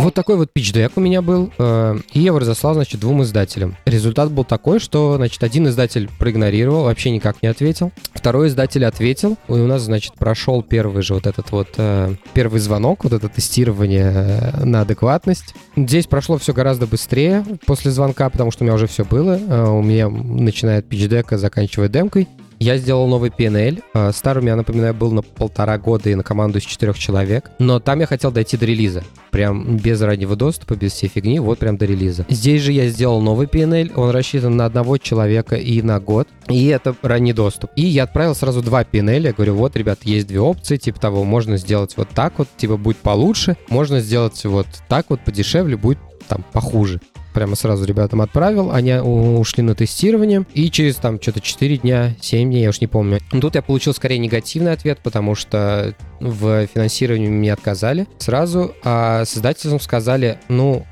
Вот 0.00 0.14
такой 0.14 0.36
вот 0.36 0.50
pitch-дек 0.54 0.92
у 0.96 1.00
меня 1.00 1.20
был, 1.20 1.52
э, 1.58 1.98
и 2.12 2.20
я 2.20 2.26
его 2.26 2.38
разослал, 2.38 2.74
значит, 2.74 3.00
двум 3.00 3.22
издателям. 3.22 3.76
Результат 3.86 4.30
был 4.30 4.44
такой, 4.44 4.78
что, 4.78 5.16
значит, 5.16 5.42
один 5.42 5.66
издатель 5.66 6.08
проигнорировал, 6.18 6.84
вообще 6.84 7.10
никак 7.10 7.42
не 7.42 7.48
ответил. 7.48 7.90
Второй 8.14 8.48
издатель 8.48 8.84
ответил, 8.84 9.36
и 9.48 9.52
у 9.52 9.66
нас, 9.66 9.82
значит, 9.82 10.14
прошел 10.14 10.62
первый 10.62 11.02
же 11.02 11.14
вот 11.14 11.26
этот 11.26 11.50
вот 11.50 11.68
э, 11.78 12.14
первый 12.34 12.60
звонок, 12.60 13.04
вот 13.04 13.14
это 13.14 13.28
тестирование 13.28 14.12
э, 14.12 14.64
на 14.64 14.82
адекватность. 14.82 15.54
Здесь 15.76 16.06
прошло 16.06 16.38
все 16.38 16.52
гораздо 16.52 16.86
быстрее 16.86 17.44
после 17.66 17.90
звонка, 17.90 18.30
потому 18.30 18.52
что 18.52 18.62
у 18.62 18.66
меня 18.66 18.74
уже 18.74 18.86
все 18.86 19.04
было. 19.04 19.36
У 19.70 19.82
меня 19.82 20.08
начинает 20.08 20.86
pitch-дека, 20.86 21.36
заканчивая 21.36 21.88
демкой. 21.88 22.28
Я 22.58 22.78
сделал 22.78 23.06
новый 23.06 23.30
PNL. 23.30 23.82
А, 23.92 24.12
старый 24.12 24.40
у 24.40 24.44
меня, 24.44 24.56
напоминаю, 24.56 24.94
был 24.94 25.12
на 25.12 25.22
полтора 25.22 25.76
года 25.78 26.08
и 26.08 26.14
на 26.14 26.22
команду 26.22 26.58
из 26.58 26.64
четырех 26.64 26.98
человек. 26.98 27.50
Но 27.58 27.80
там 27.80 28.00
я 28.00 28.06
хотел 28.06 28.32
дойти 28.32 28.56
до 28.56 28.64
релиза. 28.64 29.04
Прям 29.30 29.76
без 29.76 30.00
раннего 30.00 30.36
доступа, 30.36 30.74
без 30.74 30.92
всей 30.92 31.08
фигни, 31.08 31.38
вот 31.38 31.58
прям 31.58 31.76
до 31.76 31.84
релиза. 31.84 32.24
Здесь 32.28 32.62
же 32.62 32.72
я 32.72 32.88
сделал 32.88 33.20
новый 33.20 33.46
PNL. 33.46 33.92
Он 33.96 34.10
рассчитан 34.10 34.56
на 34.56 34.64
одного 34.64 34.96
человека 34.96 35.56
и 35.56 35.82
на 35.82 36.00
год. 36.00 36.28
И 36.48 36.66
это 36.66 36.96
ранний 37.02 37.34
доступ. 37.34 37.70
И 37.76 37.82
я 37.82 38.04
отправил 38.04 38.34
сразу 38.34 38.62
два 38.62 38.84
PNL. 38.84 39.20
Я 39.20 39.32
говорю, 39.32 39.56
вот, 39.56 39.76
ребят, 39.76 40.00
есть 40.04 40.26
две 40.26 40.40
опции. 40.40 40.76
Типа 40.78 40.98
того, 40.98 41.24
можно 41.24 41.58
сделать 41.58 41.94
вот 41.96 42.08
так 42.08 42.38
вот, 42.38 42.48
типа 42.56 42.78
будет 42.78 42.96
получше. 42.98 43.56
Можно 43.68 44.00
сделать 44.00 44.42
вот 44.44 44.66
так 44.88 45.06
вот, 45.10 45.20
подешевле, 45.20 45.76
будет 45.76 45.98
там 46.28 46.44
похуже 46.52 47.00
прямо 47.36 47.54
сразу 47.54 47.84
ребятам 47.84 48.22
отправил, 48.22 48.72
они 48.72 48.94
ушли 48.94 49.62
на 49.62 49.74
тестирование, 49.74 50.46
и 50.54 50.70
через 50.70 50.96
там 50.96 51.20
что-то 51.20 51.42
4 51.42 51.76
дня, 51.76 52.16
7 52.18 52.48
дней, 52.48 52.62
я 52.62 52.70
уж 52.70 52.80
не 52.80 52.86
помню. 52.86 53.18
Тут 53.30 53.56
я 53.56 53.60
получил 53.60 53.92
скорее 53.92 54.16
негативный 54.16 54.72
ответ, 54.72 55.00
потому 55.02 55.34
что 55.34 55.94
в 56.18 56.66
финансировании 56.66 57.28
мне 57.28 57.52
отказали 57.52 58.06
сразу, 58.16 58.74
а 58.82 59.26
создателям 59.26 59.80
сказали, 59.80 60.38
ну, 60.48 60.86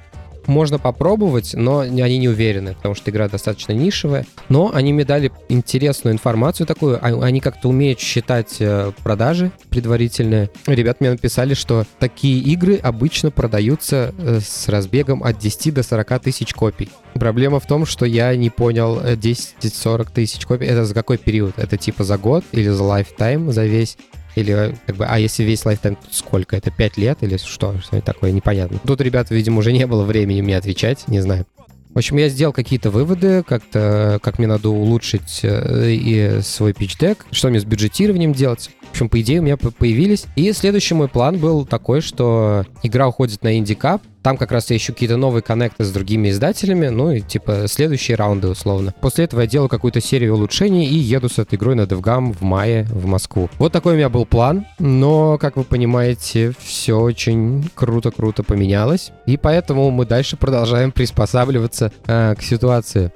можно 0.48 0.78
попробовать, 0.78 1.54
но 1.54 1.80
они 1.80 2.18
не 2.18 2.28
уверены, 2.28 2.74
потому 2.74 2.94
что 2.94 3.11
игра 3.11 3.28
достаточно 3.28 3.72
нишевая. 3.72 4.26
Но 4.48 4.70
они 4.74 4.92
мне 4.92 5.04
дали 5.04 5.33
интересную 5.48 6.14
информацию 6.14 6.66
такую. 6.66 6.98
А, 7.00 7.24
они 7.24 7.40
как-то 7.40 7.68
умеют 7.68 8.00
считать 8.00 8.57
э, 8.61 8.92
продажи 9.02 9.50
предварительные. 9.70 10.50
Ребят 10.66 11.00
мне 11.00 11.11
написали, 11.11 11.54
что 11.54 11.85
такие 11.98 12.38
игры 12.40 12.76
обычно 12.76 13.30
продаются 13.30 14.14
э, 14.18 14.40
с 14.40 14.68
разбегом 14.68 15.22
от 15.22 15.38
10 15.38 15.74
до 15.74 15.83
40 15.83 16.20
тысяч 16.20 16.54
копий. 16.54 16.90
Проблема 17.14 17.61
в 17.61 17.66
том, 17.66 17.87
что 17.87 18.07
я 18.07 18.35
не 18.37 18.50
понял 18.50 19.00
10-40 19.00 20.02
э, 20.02 20.04
тысяч 20.12 20.46
копий. 20.46 20.66
Это 20.66 20.85
за 20.85 20.94
какой 20.94 21.18
период? 21.18 21.59
Это 21.59 21.76
типа 21.76 22.04
за 22.04 22.18
год 22.18 22.44
или 22.52 22.68
за 22.68 22.83
lifetime, 22.83 23.52
за 23.52 23.64
весь? 23.64 23.96
Или, 24.37 24.77
как 24.87 24.97
бы, 24.97 25.07
а 25.07 25.18
если 25.18 25.44
весь 25.44 25.64
лайфтайм, 25.64 25.99
сколько? 26.11 26.57
Это 26.57 26.70
5 26.70 26.97
лет 26.97 27.18
или 27.23 27.37
что? 27.37 27.75
Что 27.81 28.01
такое? 28.01 28.33
Непонятно. 28.33 28.79
Тут, 28.85 29.01
ребята, 29.01 29.35
видимо, 29.35 29.59
уже 29.59 29.73
не 29.73 29.87
было 29.87 30.05
времени 30.05 30.40
мне 30.40 30.57
отвечать, 30.57 31.07
не 31.09 31.20
знаю. 31.20 31.47
В 31.94 31.99
общем, 31.99 32.16
я 32.16 32.29
сделал 32.29 32.53
какие-то 32.53 32.90
выводы, 32.90 33.44
как-то, 33.44 34.18
как 34.20 34.38
мне 34.38 34.49
надо 34.49 34.68
улучшить 34.68 35.40
э, 35.44 35.92
и 35.92 36.40
свой 36.42 36.73
pitch-дек, 36.73 37.25
что 37.31 37.51
мне 37.51 37.61
с 37.61 37.64
бюджетированием 37.64 38.33
делать. 38.33 38.70
В 38.83 38.90
общем, 38.90 39.09
по 39.09 39.20
идее, 39.20 39.38
у 39.38 39.44
меня 39.44 39.57
появились. 39.57 40.25
И 40.35 40.53
следующий 40.53 40.94
мой 40.94 41.07
план 41.07 41.38
был 41.38 41.64
такой, 41.64 42.01
что 42.01 42.64
игра 42.83 43.07
уходит 43.07 43.44
на 43.44 43.57
Cup, 43.61 44.01
там 44.25 44.39
как 44.39 44.53
раз 44.53 44.71
я 44.71 44.77
ищу 44.77 44.95
какие-то 44.95 45.19
новые 45.19 45.43
коннекты 45.43 45.85
с 45.85 45.93
другими 45.93 46.31
издателями, 46.31 46.89
ну 46.89 47.13
и 47.13 47.21
типа 47.21 47.67
следующие 47.69 48.17
раунды 48.17 48.49
условно. 48.49 48.95
После 49.03 49.27
этого 49.27 49.43
я 49.43 49.47
делаю 49.47 49.69
какую-то 49.69 50.01
серию 50.01 50.35
улучшений 50.35 50.87
и 50.87 50.95
еду 50.95 51.29
с 51.29 51.39
этой 51.39 51.57
игрой 51.57 51.75
на 51.75 51.83
DevGam 51.83 52.33
в 52.33 52.41
мае 52.41 52.85
в 52.91 53.05
Москву. 53.05 53.51
Вот 53.59 53.73
такой 53.73 53.93
у 53.93 53.97
меня 53.97 54.09
был 54.09 54.25
план, 54.25 54.65
но, 54.79 55.37
как 55.37 55.57
вы 55.57 55.65
понимаете, 55.65 56.55
все 56.59 56.99
очень 56.99 57.69
круто-круто 57.75 58.43
поменялось, 58.43 59.13
и 59.27 59.37
поэтому 59.37 59.91
мы 59.91 60.07
дальше 60.07 60.39
продолжаем 60.39 60.91
приспосабливаться 60.91 61.93
э, 62.07 62.35
к 62.35 62.43
ситуации 62.43 63.13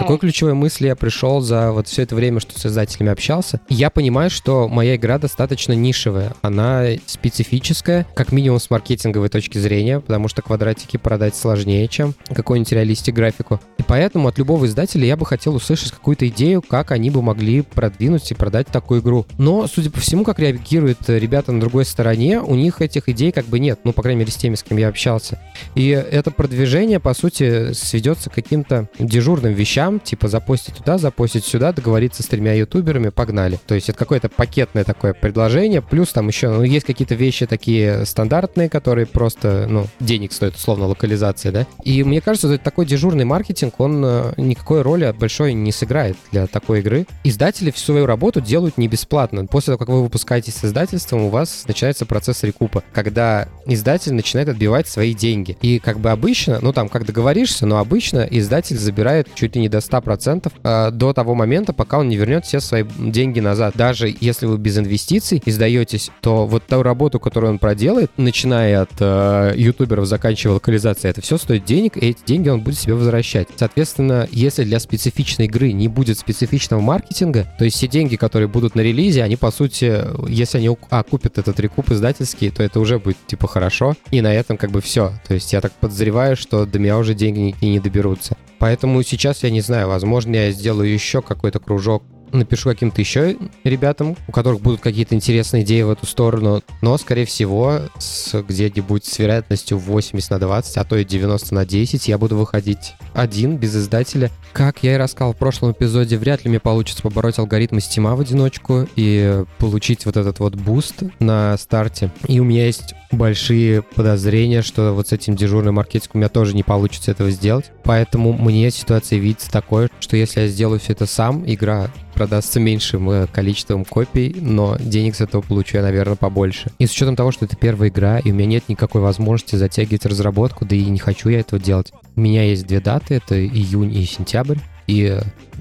какой 0.00 0.18
ключевой 0.18 0.54
мысли 0.54 0.86
я 0.86 0.96
пришел 0.96 1.40
за 1.40 1.72
вот 1.72 1.86
все 1.86 2.02
это 2.02 2.14
время, 2.14 2.40
что 2.40 2.58
с 2.58 2.64
издателями 2.64 3.12
общался? 3.12 3.60
Я 3.68 3.90
понимаю, 3.90 4.30
что 4.30 4.66
моя 4.66 4.96
игра 4.96 5.18
достаточно 5.18 5.72
нишевая. 5.72 6.32
Она 6.40 6.86
специфическая, 7.04 8.06
как 8.14 8.32
минимум 8.32 8.60
с 8.60 8.70
маркетинговой 8.70 9.28
точки 9.28 9.58
зрения, 9.58 10.00
потому 10.00 10.28
что 10.28 10.40
квадратики 10.42 10.96
продать 10.96 11.36
сложнее, 11.36 11.86
чем 11.86 12.14
какой-нибудь 12.34 12.72
реалистик 12.72 13.14
графику. 13.14 13.60
И 13.78 13.82
поэтому 13.82 14.28
от 14.28 14.38
любого 14.38 14.64
издателя 14.66 15.06
я 15.06 15.16
бы 15.16 15.26
хотел 15.26 15.54
услышать 15.54 15.92
какую-то 15.92 16.26
идею, 16.28 16.62
как 16.62 16.92
они 16.92 17.10
бы 17.10 17.20
могли 17.20 17.60
продвинуть 17.60 18.30
и 18.30 18.34
продать 18.34 18.68
такую 18.68 19.02
игру. 19.02 19.26
Но, 19.38 19.66
судя 19.66 19.90
по 19.90 20.00
всему, 20.00 20.24
как 20.24 20.38
реагируют 20.38 21.08
ребята 21.08 21.52
на 21.52 21.60
другой 21.60 21.84
стороне, 21.84 22.40
у 22.40 22.54
них 22.54 22.80
этих 22.80 23.08
идей 23.08 23.32
как 23.32 23.46
бы 23.46 23.58
нет. 23.58 23.80
Ну, 23.84 23.92
по 23.92 24.02
крайней 24.02 24.20
мере, 24.20 24.32
с 24.32 24.36
теми, 24.36 24.54
с 24.54 24.62
кем 24.62 24.78
я 24.78 24.88
общался. 24.88 25.38
И 25.74 25.88
это 25.88 26.30
продвижение, 26.30 27.00
по 27.00 27.12
сути, 27.12 27.72
сведется 27.72 28.30
к 28.30 28.34
каким-то 28.34 28.88
дежурным 28.98 29.52
вещам, 29.52 29.89
там, 29.90 29.98
типа 29.98 30.28
запостить 30.28 30.76
туда, 30.76 30.98
запостить 30.98 31.44
сюда, 31.44 31.72
договориться 31.72 32.22
с 32.22 32.26
тремя 32.26 32.54
ютуберами, 32.54 33.08
погнали. 33.08 33.58
То 33.66 33.74
есть 33.74 33.88
это 33.88 33.98
какое-то 33.98 34.28
пакетное 34.28 34.84
такое 34.84 35.14
предложение, 35.14 35.82
плюс 35.82 36.12
там 36.12 36.28
еще, 36.28 36.48
ну, 36.48 36.62
есть 36.62 36.86
какие-то 36.86 37.16
вещи 37.16 37.46
такие 37.46 38.06
стандартные, 38.06 38.68
которые 38.68 39.06
просто, 39.06 39.66
ну, 39.68 39.86
денег 39.98 40.32
стоят, 40.32 40.54
условно, 40.54 40.86
локализация, 40.86 41.50
да. 41.50 41.66
И 41.84 42.04
мне 42.04 42.20
кажется, 42.20 42.46
что 42.46 42.58
такой 42.58 42.86
дежурный 42.86 43.24
маркетинг, 43.24 43.74
он 43.78 44.02
э, 44.04 44.32
никакой 44.36 44.82
роли 44.82 45.12
большой 45.18 45.54
не 45.54 45.72
сыграет 45.72 46.16
для 46.30 46.46
такой 46.46 46.80
игры. 46.80 47.06
Издатели 47.24 47.72
всю 47.72 47.86
свою 47.86 48.06
работу 48.06 48.40
делают 48.40 48.78
не 48.78 48.86
бесплатно. 48.86 49.46
После 49.46 49.72
того, 49.72 49.78
как 49.78 49.88
вы 49.88 50.02
выпускаетесь 50.02 50.54
с 50.54 50.64
издательством, 50.64 51.22
у 51.22 51.28
вас 51.30 51.64
начинается 51.66 52.06
процесс 52.06 52.44
рекупа, 52.44 52.84
когда 52.92 53.48
издатель 53.66 54.14
начинает 54.14 54.48
отбивать 54.48 54.86
свои 54.86 55.14
деньги. 55.14 55.56
И 55.62 55.80
как 55.80 55.98
бы 55.98 56.10
обычно, 56.10 56.60
ну 56.62 56.72
там 56.72 56.88
как 56.88 57.06
договоришься, 57.06 57.66
но 57.66 57.78
обычно 57.78 58.20
издатель 58.30 58.78
забирает 58.78 59.28
чуть 59.34 59.56
ли 59.56 59.62
не 59.62 59.68
до 59.68 59.79
100% 59.80 60.52
э, 60.62 60.90
до 60.90 61.12
того 61.12 61.34
момента, 61.34 61.72
пока 61.72 61.98
он 61.98 62.08
не 62.08 62.16
вернет 62.16 62.44
все 62.44 62.60
свои 62.60 62.84
деньги 62.98 63.40
назад. 63.40 63.74
Даже 63.76 64.14
если 64.20 64.46
вы 64.46 64.58
без 64.58 64.78
инвестиций 64.78 65.42
издаетесь, 65.44 66.10
то 66.20 66.46
вот 66.46 66.64
ту 66.66 66.82
работу, 66.82 67.20
которую 67.20 67.52
он 67.52 67.58
проделает, 67.58 68.10
начиная 68.16 68.82
от 68.82 68.90
э, 69.00 69.54
ютуберов, 69.56 70.06
заканчивая 70.06 70.54
локализацией, 70.54 71.10
это 71.10 71.20
все 71.20 71.38
стоит 71.38 71.64
денег, 71.64 71.96
и 71.96 72.10
эти 72.10 72.24
деньги 72.24 72.48
он 72.48 72.60
будет 72.60 72.78
себе 72.78 72.94
возвращать. 72.94 73.48
Соответственно, 73.56 74.28
если 74.30 74.64
для 74.64 74.80
специфичной 74.80 75.46
игры 75.46 75.72
не 75.72 75.88
будет 75.88 76.18
специфичного 76.18 76.80
маркетинга, 76.80 77.46
то 77.58 77.64
есть 77.64 77.76
все 77.76 77.88
деньги, 77.88 78.16
которые 78.16 78.48
будут 78.48 78.74
на 78.74 78.80
релизе, 78.80 79.22
они, 79.22 79.36
по 79.36 79.50
сути, 79.50 80.04
если 80.28 80.58
они 80.58 80.76
окупят 80.90 81.38
этот 81.38 81.58
рекуп 81.60 81.90
издательский, 81.90 82.50
то 82.50 82.62
это 82.62 82.80
уже 82.80 82.98
будет, 82.98 83.16
типа, 83.26 83.48
хорошо. 83.48 83.94
И 84.10 84.20
на 84.20 84.32
этом 84.32 84.56
как 84.56 84.70
бы 84.70 84.80
все. 84.80 85.12
То 85.26 85.34
есть 85.34 85.52
я 85.52 85.60
так 85.60 85.72
подозреваю, 85.72 86.36
что 86.36 86.66
до 86.66 86.78
меня 86.78 86.98
уже 86.98 87.14
деньги 87.14 87.54
не 87.60 87.80
доберутся. 87.80 88.36
Поэтому 88.60 89.02
сейчас 89.02 89.42
я 89.42 89.50
не 89.50 89.62
знаю, 89.62 89.88
возможно, 89.88 90.36
я 90.36 90.52
сделаю 90.52 90.92
еще 90.92 91.22
какой-то 91.22 91.58
кружок 91.58 92.04
напишу 92.32 92.68
каким-то 92.68 93.00
еще 93.00 93.36
ребятам, 93.64 94.16
у 94.28 94.32
которых 94.32 94.60
будут 94.60 94.80
какие-то 94.80 95.14
интересные 95.14 95.62
идеи 95.62 95.82
в 95.82 95.90
эту 95.90 96.06
сторону, 96.06 96.62
но, 96.80 96.96
скорее 96.98 97.24
всего, 97.24 97.80
с 97.98 98.40
где-нибудь 98.40 99.04
с 99.04 99.18
вероятностью 99.18 99.78
80 99.78 100.30
на 100.30 100.38
20, 100.38 100.76
а 100.76 100.84
то 100.84 100.96
и 100.96 101.04
90 101.04 101.54
на 101.54 101.66
10 101.66 102.08
я 102.08 102.18
буду 102.18 102.36
выходить 102.36 102.94
один, 103.14 103.56
без 103.56 103.74
издателя. 103.76 104.30
Как 104.52 104.82
я 104.82 104.94
и 104.94 104.98
рассказал 104.98 105.32
в 105.32 105.36
прошлом 105.36 105.72
эпизоде, 105.72 106.16
вряд 106.16 106.44
ли 106.44 106.50
мне 106.50 106.60
получится 106.60 107.02
побороть 107.02 107.38
алгоритмы 107.38 107.80
стима 107.80 108.14
в 108.16 108.20
одиночку 108.20 108.86
и 108.96 109.44
получить 109.58 110.06
вот 110.06 110.16
этот 110.16 110.38
вот 110.38 110.54
boost 110.54 111.02
на 111.18 111.56
старте. 111.56 112.12
И 112.28 112.40
у 112.40 112.44
меня 112.44 112.66
есть 112.66 112.94
большие 113.12 113.82
подозрения, 113.82 114.62
что 114.62 114.92
вот 114.92 115.08
с 115.08 115.12
этим 115.12 115.34
дежурным 115.34 115.76
маркетингом 115.76 116.10
у 116.14 116.18
меня 116.18 116.28
тоже 116.28 116.54
не 116.54 116.62
получится 116.62 117.10
этого 117.10 117.30
сделать. 117.30 117.70
Поэтому 117.82 118.32
мне 118.32 118.70
ситуация 118.70 119.18
видится 119.18 119.50
такой, 119.50 119.88
что 120.00 120.16
если 120.16 120.42
я 120.42 120.48
сделаю 120.48 120.80
все 120.80 120.92
это 120.92 121.06
сам, 121.06 121.44
игра 121.46 121.90
продастся 122.14 122.60
меньшим 122.60 123.10
э, 123.10 123.26
количеством 123.26 123.84
копий, 123.84 124.36
но 124.38 124.76
денег 124.78 125.16
с 125.16 125.22
этого 125.22 125.40
получу 125.40 125.78
я, 125.78 125.82
наверное, 125.82 126.16
побольше. 126.16 126.70
И 126.78 126.86
с 126.86 126.92
учетом 126.92 127.16
того, 127.16 127.32
что 127.32 127.46
это 127.46 127.56
первая 127.56 127.88
игра, 127.88 128.18
и 128.18 128.30
у 128.30 128.34
меня 128.34 128.46
нет 128.46 128.68
никакой 128.68 129.00
возможности 129.00 129.56
затягивать 129.56 130.04
разработку, 130.04 130.66
да 130.66 130.76
и 130.76 130.84
не 130.84 130.98
хочу 130.98 131.30
я 131.30 131.40
этого 131.40 131.60
делать. 131.60 131.92
У 132.16 132.20
меня 132.20 132.44
есть 132.44 132.66
две 132.66 132.80
даты, 132.80 133.14
это 133.14 133.42
июнь 133.42 133.94
и 133.94 134.04
сентябрь, 134.04 134.58
и, 134.86 135.18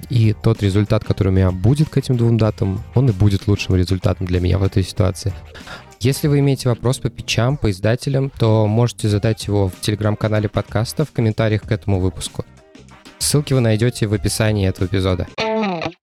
и 0.09 0.33
тот 0.33 0.61
результат, 0.61 1.05
который 1.05 1.29
у 1.29 1.31
меня 1.31 1.51
будет 1.51 1.89
к 1.89 1.97
этим 1.97 2.17
двум 2.17 2.37
датам, 2.37 2.83
он 2.93 3.09
и 3.09 3.13
будет 3.13 3.47
лучшим 3.47 3.75
результатом 3.75 4.25
для 4.25 4.39
меня 4.41 4.57
в 4.57 4.63
этой 4.63 4.83
ситуации. 4.83 5.33
Если 6.01 6.29
вы 6.29 6.39
имеете 6.39 6.69
вопрос 6.69 6.99
по 6.99 7.09
печам, 7.09 7.57
по 7.57 7.69
издателям, 7.71 8.29
то 8.29 8.67
можете 8.67 9.09
задать 9.09 9.45
его 9.47 9.67
в 9.67 9.81
телеграм-канале 9.81 10.47
подкаста 10.47 11.03
в 11.03 11.11
комментариях 11.11 11.63
к 11.63 11.71
этому 11.73 11.99
выпуску. 11.99 12.45
Ссылки 13.17 13.53
вы 13.53 13.59
найдете 13.59 14.07
в 14.07 14.13
описании 14.13 14.69
этого 14.69 14.85
эпизода. 14.85 15.27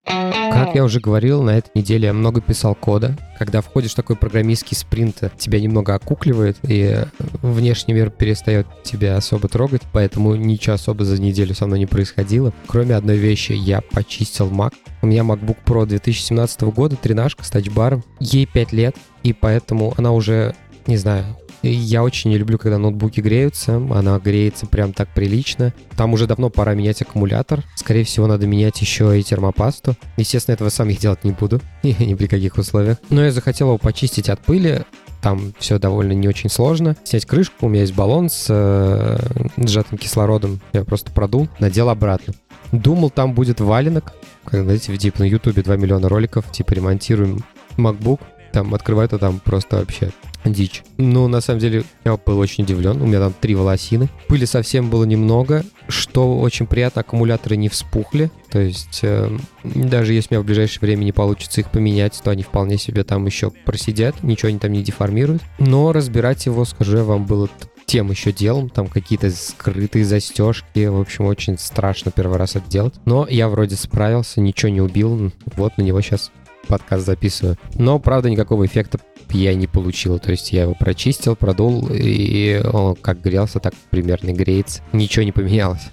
Как 0.05 0.75
я 0.75 0.85
уже 0.85 1.01
говорил, 1.01 1.42
на 1.42 1.59
этой 1.59 1.70
неделе 1.75 2.07
я 2.07 2.12
много 2.12 2.40
писал 2.40 2.75
кода. 2.75 3.16
Когда 3.38 3.61
входишь 3.61 3.92
в 3.92 3.96
такой 3.96 4.16
программистский 4.16 4.77
спринт, 4.77 5.22
тебя 5.38 5.61
немного 5.61 5.94
окукливает, 5.94 6.57
и 6.62 7.05
внешний 7.42 7.94
мир 7.94 8.11
перестает 8.11 8.66
тебя 8.83 9.16
особо 9.16 9.49
трогать, 9.49 9.83
поэтому 9.92 10.35
ничего 10.35 10.75
особо 10.75 11.05
за 11.05 11.20
неделю 11.20 11.55
со 11.55 11.66
мной 11.66 11.81
не 11.81 11.87
происходило. 11.87 12.53
Кроме 12.66 12.94
одной 12.94 13.16
вещи, 13.16 13.53
я 13.53 13.81
почистил 13.81 14.51
Mac. 14.51 14.72
У 15.03 15.07
меня 15.07 15.22
MacBook 15.22 15.59
Pro 15.64 15.87
2017 15.87 16.62
года, 16.62 16.96
тренажка 16.96 17.44
с 17.44 17.51
тачбаром. 17.51 18.03
Ей 18.18 18.46
5 18.46 18.72
лет, 18.72 18.96
и 19.22 19.33
поэтому 19.33 19.94
она 19.96 20.12
уже, 20.12 20.55
не 20.87 20.96
знаю, 20.96 21.37
я 21.62 22.03
очень 22.03 22.31
не 22.31 22.38
люблю, 22.38 22.59
когда 22.59 22.79
ноутбуки 22.79 23.21
греются. 23.21 23.77
Она 23.77 24.19
греется 24.19 24.66
прям 24.66 24.92
так 24.92 25.09
прилично. 25.14 25.73
Там 25.97 26.12
уже 26.12 26.27
давно 26.27 26.51
пора 26.51 26.75
менять 26.75 27.03
аккумулятор. 27.03 27.64
Скорее 27.75 28.05
всего, 28.05 28.27
надо 28.27 28.47
менять 28.47 28.81
еще 28.81 29.19
и 29.19 29.23
термопасту. 29.23 29.97
Естественно, 30.16 30.55
этого 30.55 30.69
сам 30.69 30.88
я 30.88 30.97
делать 30.97 31.25
не 31.25 31.33
буду. 31.33 31.61
ни 31.83 32.14
при 32.14 32.27
каких 32.27 32.57
условиях. 32.57 32.99
Но 33.11 33.25
я 33.25 33.33
захотел 33.33 33.69
его 33.69 33.79
почистить 33.79 34.29
от 34.29 34.40
пыли. 34.40 34.83
Там 35.23 35.55
все 35.59 35.79
довольно 35.79 36.12
не 36.12 36.29
очень 36.29 36.51
сложно. 36.51 36.97
Снять 37.05 37.27
крышку. 37.27 37.66
У 37.66 37.69
меня 37.69 37.83
есть 37.83 37.95
баллон 37.95 38.29
с 38.29 38.47
э, 38.49 39.19
сжатым 39.57 39.99
кислородом. 39.99 40.61
Я 40.73 40.85
просто 40.85 41.11
продул, 41.11 41.49
надел 41.59 41.88
обратно. 41.88 42.35
Думал, 42.71 43.11
там 43.11 43.35
будет 43.35 43.61
валенок. 43.61 44.12
Как, 44.45 44.62
знаете, 44.62 44.97
типа 44.97 45.21
на 45.21 45.25
ютубе 45.25 45.62
2 45.62 45.77
миллиона 45.77 46.09
роликов. 46.09 46.51
Типа 46.53 46.75
ремонтируем 46.75 47.45
MacBook. 47.77 48.21
Там 48.53 48.75
открывают, 48.75 49.12
а 49.12 49.19
там 49.19 49.40
просто 49.40 49.79
вообще 49.79 50.11
дичь. 50.52 50.82
Ну, 50.96 51.28
на 51.28 51.40
самом 51.40 51.61
деле, 51.61 51.85
я 52.04 52.16
был 52.16 52.38
очень 52.38 52.64
удивлен. 52.64 53.00
У 53.00 53.06
меня 53.06 53.20
там 53.20 53.35
три 53.38 53.54
волосины. 53.54 54.09
Пыли 54.28 54.46
совсем 54.46 54.90
было 54.90 55.04
немного, 55.04 55.64
что 55.88 56.38
очень 56.38 56.66
приятно, 56.66 57.00
аккумуляторы 57.00 57.56
не 57.56 57.68
вспухли. 57.68 58.30
То 58.50 58.61
есть, 58.61 59.00
э, 59.02 59.30
даже 59.64 60.12
если 60.12 60.35
у 60.35 60.38
меня 60.38 60.42
в 60.42 60.46
ближайшее 60.46 60.80
время 60.80 61.04
не 61.04 61.12
получится 61.12 61.61
их 61.61 61.70
поменять, 61.70 62.20
то 62.22 62.30
они 62.30 62.42
вполне 62.42 62.78
себе 62.78 63.04
там 63.04 63.26
еще 63.26 63.50
просидят, 63.50 64.22
ничего 64.22 64.48
они 64.48 64.59
там 64.59 64.72
не 64.72 64.82
деформируют. 64.82 65.42
Но 65.59 65.92
разбирать 65.92 66.46
его, 66.46 66.64
скажу 66.64 66.98
я 66.98 67.04
вам, 67.04 67.26
было 67.26 67.48
тем 67.87 68.11
еще 68.11 68.32
делом, 68.32 68.68
там 68.68 68.88
какие-то 68.88 69.30
скрытые 69.30 70.04
застежки, 70.04 70.87
в 70.87 71.00
общем, 71.00 71.26
очень 71.26 71.56
страшно 71.56 72.11
первый 72.11 72.37
раз 72.37 72.56
это 72.56 72.68
делать. 72.68 72.94
Но 73.04 73.26
я 73.28 73.48
вроде 73.48 73.76
справился, 73.76 74.40
ничего 74.40 74.70
не 74.70 74.80
убил, 74.80 75.30
вот 75.54 75.78
на 75.78 75.82
него 75.82 76.00
сейчас 76.00 76.32
подкаст 76.66 77.07
записываю. 77.07 77.57
Но, 77.74 77.98
правда, 77.98 78.31
никакого 78.31 78.66
эффекта 78.66 78.98
я 79.31 79.55
не 79.55 79.66
получил. 79.66 80.18
То 80.18 80.31
есть 80.31 80.52
я 80.52 80.62
его 80.62 80.74
прочистил, 80.74 81.37
продул, 81.37 81.88
и 81.90 82.61
он 82.72 82.96
как 82.96 83.20
грелся, 83.20 83.61
так 83.61 83.74
примерно 83.90 84.33
греется. 84.33 84.83
Ничего 84.92 85.24
не 85.24 85.33
поменялось. 85.33 85.90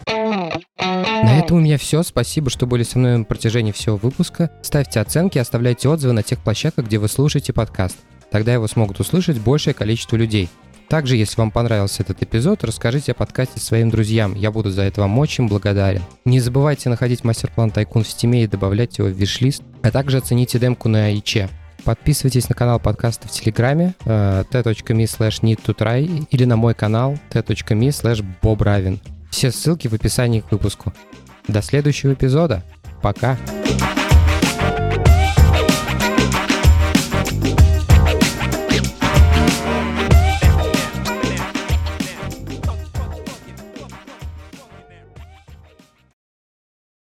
На 0.78 1.40
этом 1.40 1.58
у 1.58 1.60
меня 1.62 1.78
все. 1.78 2.04
Спасибо, 2.04 2.50
что 2.50 2.68
были 2.68 2.84
со 2.84 3.00
мной 3.00 3.18
на 3.18 3.24
протяжении 3.24 3.72
всего 3.72 3.96
выпуска. 3.98 4.52
Ставьте 4.62 5.00
оценки, 5.00 5.38
оставляйте 5.38 5.88
отзывы 5.88 6.14
на 6.14 6.24
тех 6.24 6.40
площадках, 6.40 6.86
где 6.86 6.98
вы 6.98 7.08
слушаете 7.08 7.54
подкаст. 7.54 7.98
Тогда 8.32 8.54
его 8.54 8.68
смогут 8.68 9.00
услышать 9.00 9.40
большее 9.40 9.74
количество 9.74 10.16
людей. 10.16 10.50
Также, 10.90 11.16
если 11.16 11.40
вам 11.40 11.52
понравился 11.52 12.04
этот 12.04 12.22
эпизод, 12.22 12.64
расскажите 12.64 13.14
о 13.14 13.16
подкасте 13.16 13.60
своим 13.60 13.90
друзьям. 13.90 14.36
Я 14.36 14.52
буду 14.52 14.70
за 14.70 14.84
это 14.84 15.02
вам 15.02 15.18
очень 15.18 15.48
благодарен. 15.48 16.04
Не 16.26 16.40
забывайте 16.40 16.90
находить 16.90 17.24
Master 17.24 17.53
Plan 17.53 17.72
Tycoon 17.72 18.04
в 18.04 18.08
Steam 18.08 18.38
е 18.38 18.44
и 18.44 18.48
добавлять 18.48 18.98
его 18.98 19.08
в 19.08 19.12
wishlist, 19.12 19.64
а 19.82 19.92
также 19.92 20.18
оцените 20.18 20.60
демку 20.60 20.90
на 20.90 21.12
itch. 21.16 21.50
Подписывайтесь 21.84 22.48
на 22.48 22.56
канал 22.56 22.80
подкаста 22.80 23.28
в 23.28 23.32
Телеграме 23.32 23.94
э, 24.06 24.44
t.me 24.50 25.04
slash 25.04 25.42
need 25.42 26.28
или 26.30 26.46
на 26.46 26.56
мой 26.56 26.74
канал 26.74 27.18
t.me 27.30 27.90
slash 27.90 28.24
bobravin. 28.42 29.00
Все 29.30 29.52
ссылки 29.52 29.88
в 29.88 29.94
описании 29.94 30.42
к 30.42 30.52
выпуску. 30.52 30.94
До 31.48 31.62
следующего 31.62 32.14
эпизода. 32.14 32.64
Пока. 33.02 33.38